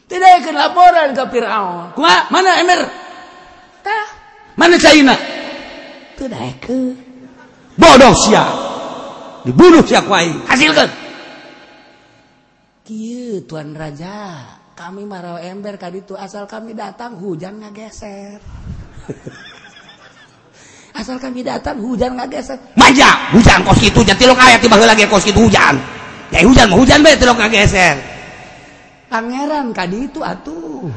Tidak 0.06 0.30
eken 0.38 0.54
laporan 0.54 1.18
ke 1.18 1.24
Fir'aun. 1.34 1.98
Kuma 1.98 2.30
mana 2.30 2.62
Emir? 2.62 2.86
Tah. 3.82 4.06
Mana 4.54 4.78
Cina 4.78 5.18
Tidak 6.14 6.42
eken. 6.46 6.94
Bodoh 7.74 8.14
sia. 8.14 8.46
Dibunuh 9.42 9.82
sia 9.82 10.06
kuai. 10.06 10.30
Hasilkan. 10.46 11.07
Kieu 12.88 13.44
Tuan 13.44 13.76
Raja. 13.76 14.48
Kami 14.72 15.04
marah 15.04 15.44
ember 15.44 15.76
kali 15.76 16.08
itu 16.08 16.16
asal 16.16 16.48
kami 16.48 16.72
datang 16.72 17.20
hujan 17.20 17.60
nggak 17.60 17.74
geser. 17.76 18.40
asal 21.00 21.20
kami 21.20 21.44
datang 21.44 21.78
hujan 21.84 22.16
nggak 22.18 22.32
geser 22.32 22.58
manja 22.80 23.28
hujan 23.36 23.60
kos 23.68 23.84
itu. 23.84 24.00
Jadi 24.08 24.24
lo 24.24 24.32
kayak 24.32 24.64
tiba 24.64 24.80
lagi 24.80 25.04
kos 25.04 25.28
itu 25.28 25.36
hujan. 25.36 25.76
Ya 26.32 26.48
hujan 26.48 26.72
mau 26.72 26.80
hujan 26.80 27.04
berarti 27.04 27.24
lo 27.28 27.36
nggak 27.36 27.52
geser 27.52 27.96
pangeran 29.12 29.72
kadi 29.76 30.08
itu 30.08 30.24
atuh. 30.24 30.88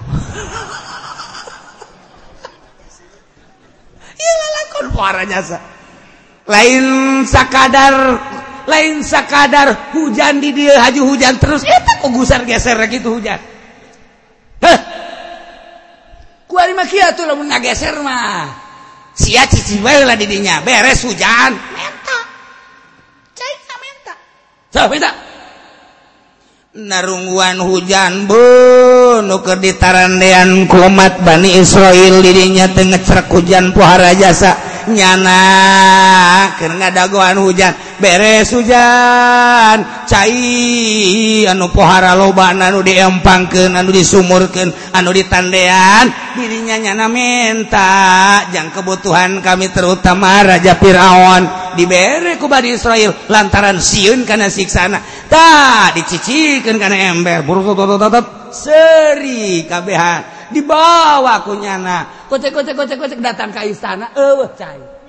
Iya 4.21 4.47
lakon 4.53 4.87
para 4.93 5.25
jasa 5.25 5.57
lain 6.45 6.85
sakadar 7.25 8.21
lain 8.69 9.01
sakadar 9.05 9.93
hujan 9.97 10.41
di 10.43 10.53
dia 10.53 10.81
haju 10.83 11.15
hujan 11.15 11.37
terus 11.41 11.65
itu 11.65 11.93
kok 12.01 12.11
gusar 12.13 12.45
geser 12.45 12.77
gitu 12.91 13.17
hujan 13.17 13.41
Heh. 14.61 14.79
Kuari 16.45 16.73
mah 16.77 16.87
kieu 16.87 17.09
tuh 17.17 17.25
lamun 17.25 17.49
ngageser 17.49 17.97
mah. 18.05 18.51
Sia 19.17 19.45
cici 19.49 19.81
bae 19.81 20.05
lah 20.05 20.17
didinya, 20.17 20.61
beres 20.65 21.03
hujan. 21.05 21.53
Menta. 21.53 22.19
Cai 23.37 23.55
ka 23.65 23.77
menta. 23.81 24.15
Sah 24.69 24.87
menta. 24.89 25.11
Narungguan 26.71 27.59
hujan 27.59 28.31
bu 28.31 28.39
nu 29.27 29.43
keur 29.43 29.59
ditarandean 29.59 30.71
ku 30.71 30.79
umat 30.87 31.19
Bani 31.27 31.59
Israil 31.59 32.23
didinya 32.23 32.71
teu 32.71 32.87
ngecrek 32.87 33.27
hujan 33.27 33.75
pohara 33.75 34.15
jasa 34.15 34.55
nyana 34.87 35.41
keur 36.63 36.79
ngadagoan 36.79 37.43
hujan. 37.43 37.75
beres 38.01 38.51
hujan. 38.51 40.09
Cair 40.09 41.47
anu 41.53 41.71
pohara 41.71 42.17
loban 42.17 42.59
anu 42.59 42.81
diempangkan 42.83 43.77
anu 43.77 43.93
disumurkan 43.93 44.73
anu 44.97 45.13
ditandean. 45.15 46.11
Dirinya 46.35 46.81
nyana 46.81 47.07
minta 47.07 48.43
jang 48.51 48.73
kebutuhan 48.73 49.45
kami 49.45 49.71
terutama 49.71 50.43
Raja 50.43 50.75
Firaun. 50.81 51.77
Dibereku 51.79 52.51
Bani 52.51 52.75
Israel 52.75 53.15
lantaran 53.31 53.79
siun 53.79 54.27
karena 54.27 54.51
siksana. 54.51 54.99
Tak 55.31 55.95
dicicikan 55.95 56.81
karena 56.81 57.15
ember. 57.15 57.47
Buruk 57.47 57.79
seri 58.51 59.63
kabehan. 59.71 60.51
Dibawa 60.51 61.47
kunyana 61.47 62.27
kocek 62.27 62.51
kocek 62.51 62.75
kocek 62.75 62.99
kocek 62.99 63.21
datang 63.23 63.55
ke 63.55 63.71
istana. 63.71 64.11
Eh 64.19 64.51
cair 64.59 65.00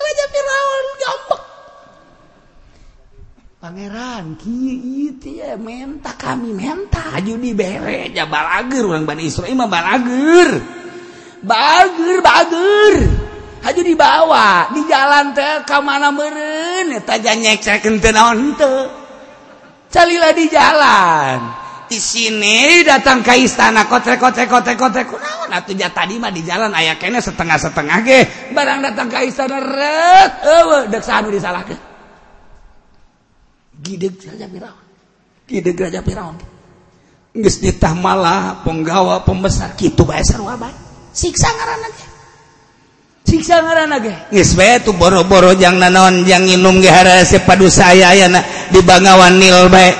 Raja 0.00 0.24
Firaun 0.32 0.86
gampang. 0.96 1.44
Pangeran 3.60 4.24
kieu 4.40 4.72
ieu 4.72 5.12
teh 5.20 5.52
menta 5.60 6.16
kami 6.16 6.56
menta 6.56 7.20
judi 7.20 7.52
bere 7.52 8.08
ja 8.08 8.24
balageur 8.24 8.88
urang 8.88 9.04
Bani 9.04 9.28
Israil 9.28 9.52
mah 9.52 9.68
balageur. 9.68 10.80
Bager, 11.44 12.18
bager. 12.24 12.94
Aju 13.60 13.80
dibawa 13.84 14.72
di 14.72 14.80
jalan 14.88 15.36
teh 15.36 15.68
ka 15.68 15.84
mana 15.84 16.08
meureun 16.08 16.96
eta 16.96 17.20
jan 17.20 17.44
nyeksekeun 17.44 18.00
teu 18.00 18.16
naon 18.16 18.56
teu. 18.56 18.88
Calila 19.92 20.32
di 20.32 20.48
jalan. 20.48 21.69
Di 21.90 21.98
sini 21.98 22.86
datang 22.86 23.18
ke 23.18 23.34
istana 23.34 23.90
kotrek 23.90 24.22
kotrek 24.22 24.46
kotrek 24.46 24.78
kotrek 24.78 25.10
kunaon 25.10 25.50
atuh 25.50 25.74
tadi 25.74 26.22
mah 26.22 26.30
di 26.30 26.46
jalan 26.46 26.70
aya 26.70 26.94
kene 26.94 27.18
setengah 27.18 27.58
setengah 27.58 27.98
ge. 28.06 28.20
Barang 28.54 28.78
datang 28.78 29.10
ke 29.10 29.26
istana 29.26 29.58
ret 29.58 30.32
eueuh 30.46 30.86
dek 30.86 31.02
sanu 31.02 31.34
disalahkeun. 31.34 31.90
Gideg 33.82 34.14
raja 34.22 34.46
Firaun 34.46 34.78
gideg 35.50 35.76
raja 35.82 36.00
Firaun 36.06 36.38
geus 37.34 37.58
ditah 37.58 37.94
malah 37.98 38.62
penggawa 38.62 39.26
pembesar 39.26 39.74
kitu 39.74 40.06
bae 40.06 40.22
sarua 40.22 40.54
bae. 40.54 40.70
Siksa 41.10 41.50
ngaranna 41.50 41.88
ge. 41.90 42.06
Siksa 43.26 43.56
ngaranna 43.66 43.96
ge. 43.98 44.14
Geus 44.30 44.54
bae 44.54 44.78
tuh 44.78 44.94
boro-boro 44.94 45.58
jang 45.58 45.74
nanaon 45.82 46.22
jang 46.22 46.46
nginum 46.46 46.78
ge 46.78 46.86
hareup 46.86 47.42
padu 47.42 47.66
saya 47.66 48.14
aya 48.14 48.30
di 48.70 48.78
Bangawan 48.78 49.42
Nil 49.42 49.66
bae 49.66 49.99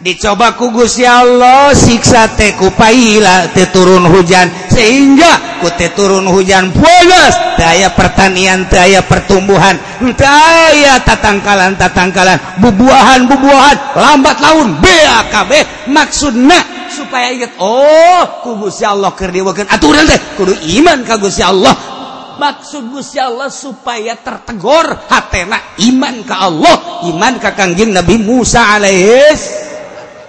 Dicoba 0.00 0.56
kugus 0.56 0.96
ya 0.96 1.20
Allah 1.20 1.76
siksa 1.76 2.32
teku 2.32 2.72
paila 2.72 3.52
teturun 3.52 4.08
hujan 4.08 4.48
sehingga 4.72 5.60
ku 5.60 5.68
teturun 5.76 6.32
hujan 6.32 6.72
polos 6.72 7.34
daya 7.60 7.92
pertanian 7.92 8.64
daya 8.72 9.04
pertumbuhan 9.04 9.76
daya 10.16 10.96
tatangkalan 11.04 11.76
tatangkalan 11.76 12.40
bubuahan 12.62 13.28
bubuahan 13.28 13.76
lambat 14.00 14.38
laun 14.40 14.80
BAKB 14.80 15.50
maksudnya 15.92 16.62
supaya 16.88 17.36
ingat 17.36 17.52
oh 17.60 18.24
kugus 18.46 18.80
ya 18.80 18.96
Allah 18.96 19.12
kerdiwakan 19.12 19.68
aturan 19.68 20.08
teh 20.08 20.16
kudu 20.40 20.56
iman 20.80 21.04
kagus 21.04 21.36
ya 21.36 21.52
Allah. 21.52 21.97
Maksud 22.38 22.94
Gusti 22.94 23.18
Allah 23.18 23.50
supaya 23.50 24.14
tertegor 24.14 24.94
hatena 25.10 25.76
iman 25.82 26.22
ke 26.22 26.34
Allah 26.34 27.04
iman 27.10 27.34
ke 27.42 27.50
kangjeng 27.52 27.92
Nabi 27.92 28.16
Musa 28.22 28.78
alaihis 28.78 29.68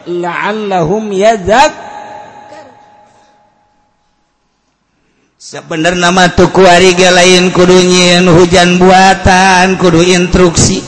la'allahum 0.10 1.14
yazak 1.14 1.72
sebenarnya 5.40 6.12
nama 6.12 6.28
tuku 6.36 6.62
hari 6.68 6.94
lain 7.00 7.56
kudunya 7.56 8.20
hujan 8.28 8.76
buatan 8.76 9.80
kudu 9.80 10.04
instruksi. 10.04 10.84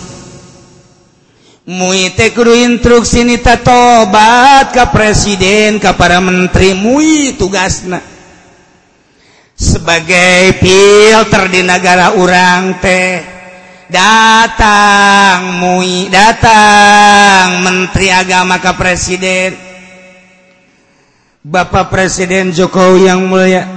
Muite 1.72 2.36
kudu 2.36 2.52
instruksi 2.52 3.24
nita 3.24 3.56
tobat 3.64 4.76
ke 4.76 4.84
presiden 4.92 5.80
ke 5.80 5.88
para 5.96 6.20
menteri 6.20 6.76
mui 6.76 7.38
tugasna 7.40 8.11
sebagai 9.62 10.58
filter 10.58 11.44
di 11.54 11.62
negara 11.62 12.18
orang 12.18 12.82
teh. 12.82 13.22
Datang 13.92 15.60
mui 15.60 16.10
datang 16.10 17.62
menteri 17.62 18.10
agama 18.10 18.58
ke 18.58 18.72
presiden. 18.74 19.52
Bapak 21.42 21.92
Presiden 21.92 22.56
Jokowi 22.56 23.12
yang 23.12 23.28
mulia. 23.28 23.68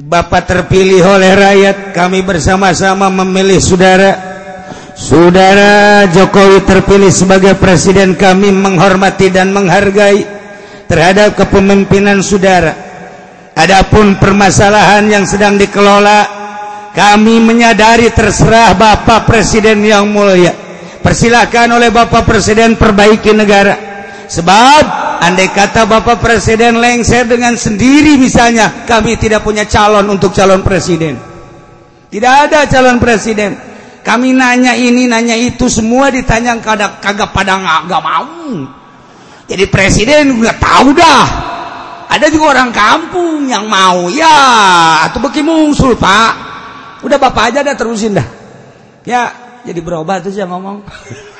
Bapak 0.00 0.48
terpilih 0.48 1.04
oleh 1.04 1.36
rakyat. 1.36 1.76
Kami 1.92 2.24
bersama-sama 2.24 3.12
memilih 3.12 3.60
saudara. 3.60 4.32
Saudara 4.96 6.08
Jokowi 6.08 6.64
terpilih 6.64 7.12
sebagai 7.12 7.54
presiden. 7.60 8.16
Kami 8.16 8.48
menghormati 8.56 9.28
dan 9.28 9.52
menghargai 9.52 10.24
terhadap 10.88 11.36
kepemimpinan 11.36 12.24
saudara 12.24 12.91
Adapun 13.52 14.16
permasalahan 14.16 15.04
yang 15.12 15.28
sedang 15.28 15.60
dikelola 15.60 16.42
kami 16.96 17.40
menyadari 17.40 18.08
terserah 18.12 18.72
Bapak 18.72 19.28
Presiden 19.28 19.84
yang 19.84 20.08
mulia. 20.08 20.52
Persilakan 21.04 21.76
oleh 21.76 21.92
Bapak 21.92 22.24
Presiden 22.24 22.80
perbaiki 22.80 23.36
negara. 23.36 23.76
Sebab 24.24 24.84
andai 25.20 25.52
kata 25.52 25.84
Bapak 25.84 26.24
Presiden 26.24 26.80
lengser 26.80 27.28
dengan 27.28 27.52
sendiri 27.52 28.16
misalnya 28.16 28.88
kami 28.88 29.20
tidak 29.20 29.44
punya 29.44 29.68
calon 29.68 30.08
untuk 30.08 30.32
calon 30.32 30.64
presiden. 30.64 31.20
Tidak 32.08 32.34
ada 32.48 32.64
calon 32.68 32.96
presiden. 32.96 33.56
Kami 34.00 34.32
nanya 34.32 34.72
ini 34.72 35.04
nanya 35.08 35.36
itu 35.36 35.68
semua 35.68 36.08
ditanya 36.08 36.56
kagak 36.60 37.04
kagak 37.04 37.36
pada 37.36 37.60
nggak 37.84 38.02
mau. 38.02 38.64
Jadi 39.44 39.64
presiden 39.68 40.40
nggak 40.40 40.56
tahu 40.56 40.96
dah 40.96 41.24
ada 42.12 42.28
juga 42.28 42.60
orang 42.60 42.68
kampung 42.76 43.48
yang 43.48 43.64
mau. 43.64 44.12
Ya 44.12 44.36
atau 45.08 45.24
bagi 45.24 45.40
mungsul 45.40 45.96
pak. 45.96 46.32
Udah 47.00 47.16
bapak 47.16 47.50
aja 47.50 47.64
dah 47.64 47.72
terusin 47.72 48.12
dah. 48.12 48.28
Ya 49.08 49.32
jadi 49.64 49.80
berobat 49.80 50.20
tuh 50.20 50.32
sih 50.32 50.44
ngomong. 50.44 50.84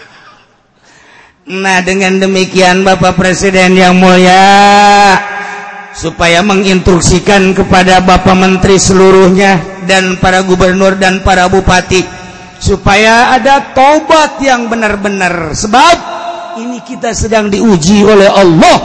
Nah 1.43 1.83
dengan 1.83 2.23
demikian 2.23 2.87
bapak 2.87 3.19
presiden 3.19 3.75
yang 3.75 3.99
mulia 3.99 5.19
supaya 5.91 6.39
menginstruksikan 6.39 7.51
kepada 7.51 7.99
bapak 7.99 8.39
menteri 8.39 8.79
seluruhnya 8.79 9.83
dan 9.91 10.23
para 10.23 10.47
gubernur 10.47 10.95
dan 11.03 11.19
para 11.27 11.51
bupati 11.51 12.07
supaya 12.63 13.35
ada 13.35 13.75
tobat 13.75 14.39
yang 14.39 14.71
benar-benar. 14.71 15.51
Sebab 15.51 15.97
ini 16.63 16.79
kita 16.87 17.11
sedang 17.11 17.51
diuji 17.51 18.07
oleh 18.07 18.31
Allah 18.31 18.77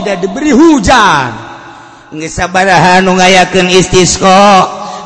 tidak 0.00 0.24
diberi 0.24 0.52
hujan. 0.52 1.30
Ngesabarahan 2.10 3.06
ngayaken 3.06 3.70
istisqo 3.70 4.42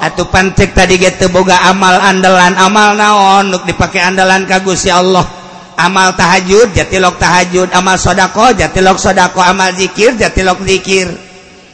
atau 0.00 0.24
pancek 0.28 0.72
tadi 0.72 0.96
geteboga 0.96 1.68
amal 1.68 2.00
andalan 2.00 2.56
amal 2.56 2.96
naon 2.96 3.52
untuk 3.52 3.68
dipakai 3.68 4.00
andalan 4.00 4.48
kagus 4.48 4.88
ya 4.88 5.04
Allah. 5.04 5.26
Amal 5.74 6.14
tahajud 6.14 6.70
jatilok 6.70 7.18
tahajud. 7.18 7.68
Amal 7.74 7.98
sodako 7.98 8.54
jatilok 8.54 8.96
sodako. 8.96 9.42
Amal 9.42 9.74
zikir 9.74 10.14
jatilok 10.14 10.62
zikir. 10.62 11.10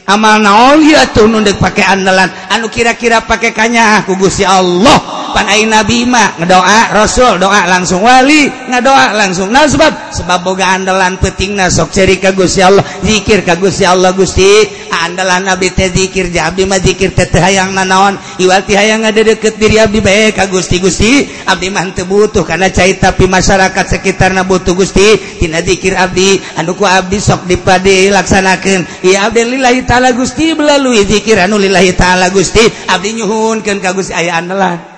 Amal 0.09 0.41
naon 0.41 0.81
ya 0.83 1.05
tuh 1.13 1.29
nunduk 1.29 1.61
pakai 1.61 1.85
andalan. 1.85 2.27
Anu 2.49 2.67
kira-kira 2.67 3.21
pakai 3.23 3.53
kanya 3.53 4.01
kugus 4.03 4.41
ya 4.41 4.57
Allah. 4.57 5.20
Nabi 5.31 5.67
nabima 5.67 6.35
ngedoa 6.39 6.95
Rasul 6.95 7.39
doa 7.39 7.67
langsung 7.67 8.03
wali 8.03 8.47
ngadoa 8.47 9.15
langsung 9.15 9.51
nah 9.51 9.67
sebab 9.67 10.11
sebab 10.11 10.39
boga 10.43 10.75
andalan 10.75 11.15
peting 11.19 11.55
nasok 11.55 11.91
ceri 11.91 12.19
ka 12.19 12.35
Gusti 12.35 12.59
Allah 12.63 12.83
zikir 13.03 13.43
ka 13.45 13.55
Gusti 13.59 13.83
Allah 13.83 14.11
Gusti. 14.15 14.79
Andalan 14.91 15.49
nabi 15.49 15.73
teh 15.73 15.89
zikir 15.89 16.29
ja 16.29 16.51
abdi 16.51 16.67
mah 16.67 16.77
zikir 16.77 17.15
teh 17.15 17.25
hayang 17.33 17.73
nanaon. 17.73 18.19
Iwal 18.37 18.61
ti 18.67 18.77
hayang 18.77 19.01
ada 19.01 19.17
deket 19.17 19.57
diri 19.57 19.81
abdi 19.81 19.97
bae 19.97 20.29
ka 20.29 20.45
Gusti 20.45 20.77
Gusti. 20.77 21.25
Abdi 21.47 21.73
mah 21.73 21.89
henteu 21.89 22.05
butuh 22.05 22.45
kana 22.45 22.69
cai 22.69 22.99
tapi 23.01 23.25
masyarakat 23.25 23.97
sekitarna 23.97 24.45
butuh 24.45 24.77
Gusti. 24.77 25.39
Tina 25.41 25.65
zikir 25.65 25.97
abdi 25.97 26.37
anu 26.59 26.77
ku 26.77 26.85
abdi 26.85 27.17
sok 27.17 27.49
dipade 27.49 28.13
laksanakeun. 28.13 28.85
Ya 29.01 29.25
abdi 29.25 29.57
lillahi 29.57 29.87
taala 29.87 30.13
Gusti 30.13 30.53
melalui 30.53 31.01
zikir 31.07 31.39
anu 31.39 31.57
lillahi 31.57 31.97
taala 31.97 32.29
Gusti. 32.29 32.61
Abdi 32.91 33.17
nyuhunkeun 33.17 33.81
ka 33.81 33.95
Gusti 33.97 34.13
aya 34.13 34.37
andalan. 34.37 34.90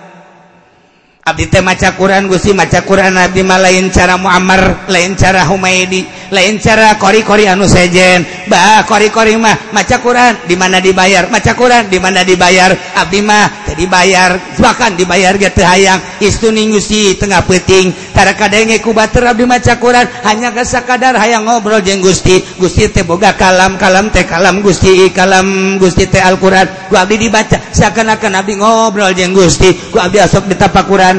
Abdi 1.23 1.47
teh 1.47 1.63
maca 1.63 1.95
Quran 1.95 2.27
Gusti 2.27 2.51
maca 2.51 2.83
Quran 2.83 3.15
Abdi 3.15 3.47
mah 3.47 3.55
lain 3.55 3.87
cara 3.95 4.19
Muammar, 4.19 4.91
lain 4.91 5.15
cara 5.15 5.47
Humaidi, 5.47 6.03
lain 6.35 6.59
cara 6.59 6.99
kori-kori 6.99 7.47
anu 7.47 7.63
sejen. 7.63 8.27
Bah, 8.51 8.83
kori-kori 8.83 9.39
mah 9.39 9.71
maca 9.71 10.03
Quran 10.03 10.43
di 10.43 10.59
mana 10.59 10.83
dibayar, 10.83 11.31
maca 11.31 11.55
Quran 11.55 11.87
di 11.87 11.95
mana 11.95 12.27
dibayar. 12.27 12.75
Abdi 12.99 13.23
mah 13.23 13.63
teh 13.63 13.71
dibayar, 13.71 14.35
bahkan 14.59 14.99
dibayar 14.99 15.39
ge 15.39 15.47
teu 15.55 15.63
hayang. 15.63 16.03
Istuning 16.19 16.75
Gusti 16.75 17.15
tengah 17.15 17.47
peuting, 17.47 17.95
tara 18.11 18.35
kadenge 18.35 18.83
ku 18.83 18.91
batur 18.91 19.23
abdi 19.23 19.47
maca 19.47 19.79
Quran 19.79 20.03
hanya 20.27 20.51
ke 20.51 20.67
sakadar 20.67 21.15
hayang 21.15 21.47
ngobrol 21.47 21.79
jeung 21.79 22.03
Gusti. 22.03 22.43
Gusti 22.59 22.91
teh 22.91 23.07
boga 23.07 23.31
kalam, 23.39 23.79
kalam 23.79 24.11
teh 24.11 24.27
kalam 24.27 24.59
Gusti, 24.59 25.07
kalam 25.15 25.79
Gusti 25.79 26.03
teh 26.03 26.19
Al-Qur'an. 26.19 26.91
Ku 26.91 26.99
abdi 26.99 27.15
dibaca 27.15 27.71
seakan-akan 27.71 28.43
abdi 28.43 28.59
ngobrol 28.59 29.15
jeung 29.15 29.31
Gusti. 29.31 29.71
Ku 29.87 30.03
abdi 30.03 30.19
asok 30.19 30.51
ditapak 30.51 30.83
Quran 30.83 31.12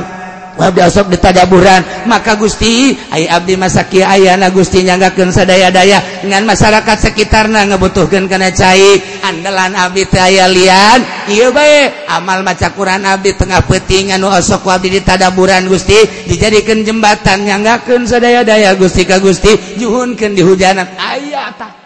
sok 0.90 1.10
ditadaburan 1.10 2.06
maka 2.06 2.38
Gusti 2.38 2.94
Ay 3.10 3.26
Abdi 3.26 3.58
masaki 3.58 4.00
na 4.38 4.48
Gusti 4.50 4.86
nyagaken 4.86 5.34
sadaya-daya. 5.34 6.22
Dengan 6.22 6.46
masyarakat 6.48 7.10
sekitar 7.10 7.50
na 7.50 7.66
ngebutuhkan 7.66 8.30
karena 8.30 8.54
cair 8.54 9.02
andalan 9.22 9.74
Abdi 9.74 10.06
aya 10.14 10.46
lian. 10.46 11.00
Iye 11.30 11.50
baik 11.50 12.08
amal 12.08 12.46
maca 12.46 12.70
Quran 12.72 13.02
Abdi 13.02 13.34
tengah 13.34 13.66
petingan 13.66 14.22
osok 14.22 14.70
Abdi 14.70 15.02
ditadaburan 15.02 15.66
Gusti. 15.66 16.26
Dijadikan 16.30 16.86
jembatan 16.86 17.44
nyagaken 17.44 18.06
sadaya-daya 18.06 18.78
Gusti 18.78 19.02
Ka 19.02 19.18
Gusti. 19.18 19.78
Juhunkan 19.78 20.32
di 20.32 20.42
hujanan. 20.42 20.86
Ayatah 20.94 21.84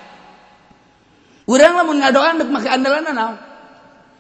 urang 1.49 1.81
namun 1.81 1.97
ngadoan 2.05 2.45
maka 2.53 2.77
andalan 2.77 3.09
naon? 3.09 3.48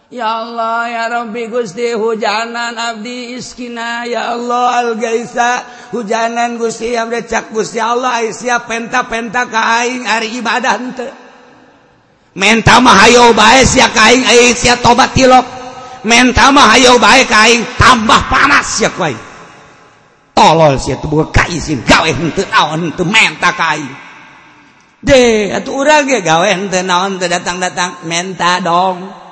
Ya 0.08 0.40
Allah 0.40 0.88
ya 0.88 1.04
Robbi 1.12 1.52
Gusti 1.52 1.92
hujanan 1.92 2.72
Abdi 2.72 3.36
Iskina. 3.36 4.08
Ya 4.08 4.32
Allah 4.32 4.80
Algaisa 4.80 5.60
hujanan 5.92 6.56
Gusti 6.56 6.96
Abdi 6.96 7.28
cak 7.28 7.52
Gusti 7.52 7.76
Allah 7.76 8.24
siap 8.32 8.72
penta 8.72 9.04
penta 9.04 9.44
kaing 9.44 10.08
hari 10.08 10.32
ibadah 10.40 10.74
ente 10.80 11.08
menta 12.32 12.80
mah 12.80 13.04
hayo 13.04 13.36
bae 13.36 13.60
sia 13.68 13.92
kaing 13.92 14.24
Aisyah 14.24 14.80
tobat 14.80 15.12
tilok. 15.12 15.44
Menta 16.08 16.48
mah 16.56 16.72
hayo 16.72 16.96
bae 16.96 17.28
kaing 17.28 17.76
tambah 17.76 18.32
panas 18.32 18.80
sia 18.80 18.88
kaing 18.88 19.20
tolol 20.32 20.80
sia 20.80 20.96
tuh 20.96 21.28
kaisin 21.28 21.84
gawe 21.84 22.08
henteu 22.08 22.48
naon 22.48 22.88
henteu 22.88 23.04
menta 23.04 23.52
kaing 23.52 23.92
deh 25.04 25.52
atuh 25.52 25.84
urang 25.84 26.08
ge 26.08 26.24
gawe 26.24 26.48
henteu 26.48 26.80
naon 26.80 27.20
teu 27.20 27.28
datang-datang 27.28 28.08
menta 28.08 28.56
dong. 28.64 29.27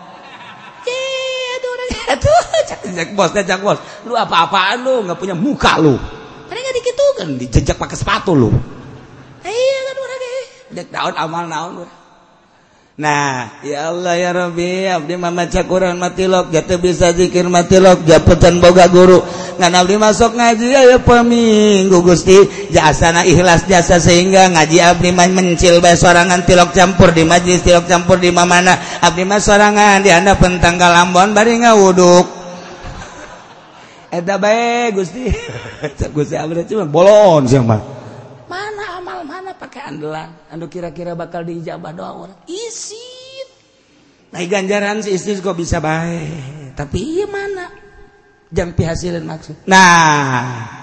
bos 3.17 3.31
jejak 3.33 3.61
bos. 3.61 3.79
Lu 4.07 4.15
apa-apaan 4.15 4.85
lu? 4.85 4.95
Nggak 5.09 5.19
punya 5.19 5.35
muka 5.35 5.81
lu. 5.81 5.97
Karena 6.47 6.61
nggak 6.63 6.77
dikitukan? 6.79 7.27
Dijejak 7.41 7.77
pakai 7.81 7.97
sepatu 7.99 8.33
lu. 8.37 8.51
Iya 9.47 9.79
kan 9.87 9.97
orang 9.99 10.19
kayak 10.21 10.87
daun 10.91 11.15
amal 11.17 11.45
naon 11.47 11.73
Nah 12.97 13.61
ya 13.61 13.93
Allah 13.93 14.17
ya 14.17 14.33
Rabbi, 14.33 14.89
Abdi 14.89 15.21
maca 15.21 15.61
Quran 15.69 16.01
matilok 16.01 16.49
jatuh 16.49 16.81
bisa 16.81 17.13
dzikir 17.13 17.45
matilok 17.45 18.09
japetan 18.09 18.57
boga 18.57 18.89
guru. 18.89 19.21
Ngan 19.61 19.73
Abdi 19.77 20.01
masuk 20.01 20.33
ngaji 20.33 20.73
ya 20.73 20.97
peminggu 21.05 22.01
Gusti. 22.01 22.49
Jasana 22.73 23.29
ikhlas 23.29 23.69
jasa 23.69 24.01
sehingga 24.01 24.49
ngaji 24.49 24.81
Abdi 24.81 25.13
mah 25.13 25.29
mencil 25.29 25.85
bae 25.85 25.93
sorangan 25.93 26.49
tilok 26.49 26.73
campur 26.73 27.13
di 27.13 27.29
majlis 27.29 27.61
tilok 27.61 27.85
campur 27.85 28.17
di 28.17 28.33
mamana. 28.33 28.81
Abdi 29.05 29.29
mah 29.29 29.45
sorangan 29.45 30.01
di 30.01 30.09
anda 30.09 30.33
pentanggal 30.33 30.97
Ambon 30.97 31.37
bari 31.37 31.61
ngawuduk. 31.69 32.25
Eta 34.09 34.41
bae 34.41 34.89
Gusti. 34.97 35.29
Gusti 36.17 36.33
Abdi 36.33 36.65
cuma 36.73 36.89
bolon 36.89 37.45
sih 37.45 37.61
mah 37.61 37.96
pakai 39.57 39.91
andelan. 39.91 40.31
Anu 40.53 40.69
kira-kira 40.69 41.17
bakal 41.17 41.43
diijabah 41.43 41.93
doa 41.97 42.13
orang. 42.13 42.39
Isi 42.47 43.17
naik 44.37 44.53
ganjaran 44.53 45.01
si 45.01 45.17
istri 45.17 45.39
kok 45.41 45.57
bisa 45.57 45.81
baik 45.81 46.77
tapi 46.77 47.01
iya 47.01 47.25
mana? 47.25 47.73
Jam 48.53 48.77
pihasilin 48.77 49.25
maksud. 49.25 49.65
Nah 49.65 50.77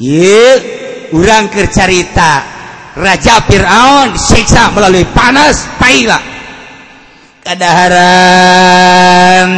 iya. 0.00 0.80
Orang 1.10 1.50
kercarita 1.50 2.46
Raja 2.94 3.42
Fir'aun 3.42 4.14
disiksa 4.14 4.70
melalui 4.70 5.02
panas 5.10 5.66
paila. 5.74 6.22
Kadaharan 7.42 7.88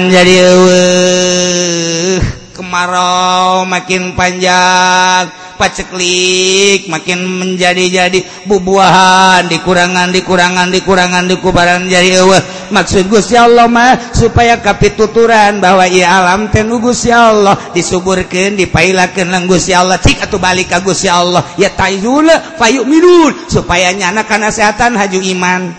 jadi 0.08 0.48
uh, 0.48 2.16
kemarau 2.56 3.68
makin 3.68 4.16
panjang. 4.16 5.41
paceklik 5.56 6.86
makin 6.86 7.24
menjadi-jadi 7.24 8.46
bubuahan 8.46 9.48
dikurangan 9.48 10.12
dikurangan 10.12 10.68
dikurangan 10.70 11.24
dikubaran 11.26 11.88
jadi 11.88 12.22
Allah 12.22 12.42
maksud 12.72 13.08
Gusti 13.08 13.36
Allah 13.36 13.68
mah 13.68 14.12
supaya 14.12 14.60
kapituturan 14.60 15.58
bahwa 15.58 15.88
ia 15.88 16.08
alam 16.08 16.52
teh 16.52 16.60
nu 16.60 16.78
Gusti 16.78 17.08
Allah 17.08 17.56
disuburkan 17.72 18.54
dipailakan 18.56 19.26
lang 19.32 19.44
Gusti 19.48 19.72
Allah 19.72 19.96
cik 19.96 20.28
atau 20.28 20.36
balik 20.36 20.68
ke 20.68 20.78
Gusti 20.84 21.08
Allah. 21.08 21.42
Ya 21.56 21.72
tayyula 21.72 22.58
fayuk 22.60 22.84
minun 22.84 23.32
supaya 23.48 23.94
nyana 23.96 24.26
kana 24.28 24.52
sehatan 24.52 24.98
haju 24.98 25.20
iman. 25.36 25.72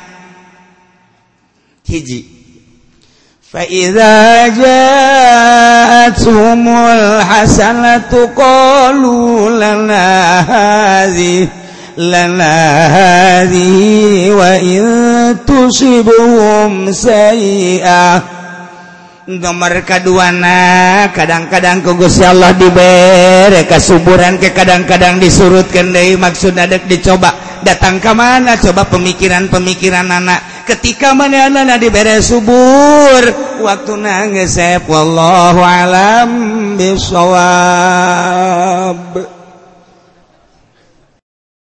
Hiji. 1.83 2.32
فإذا 3.52 4.48
جاءتهم 4.60 6.08
الحسنة 6.68 8.28
قالوا 8.36 9.50
لنا 9.50 10.40
هذه 10.40 11.48
لنا 11.98 12.56
هذه 12.86 14.30
وإن 14.30 14.82
تصبهم 15.46 16.92
سيئة 16.92 18.22
nomor 19.28 19.84
kaduana 19.84 21.12
kadang-kadang 21.12 21.84
kugus 21.84 22.16
Allah 22.24 22.56
diberi 22.56 23.60
kasuburan 23.68 24.40
ke 24.40 24.56
kadang-kadang 24.56 25.20
disurutkan 25.20 25.92
dari 25.92 26.16
maksud 26.16 26.56
ada 26.56 26.80
dicoba 26.80 27.60
datang 27.60 28.00
ke 28.00 28.08
mana 28.16 28.56
coba 28.56 28.88
pemikiran-pemikiran 28.88 30.08
anak 30.08 30.51
ketika 30.63 31.11
mana 31.13 31.75
diberre 31.77 32.23
subur 32.23 33.21
waktu 33.63 33.93
nangep 33.99 34.87
wallahu 34.87 35.59
alam 35.59 36.29
bisawab. 36.79 37.83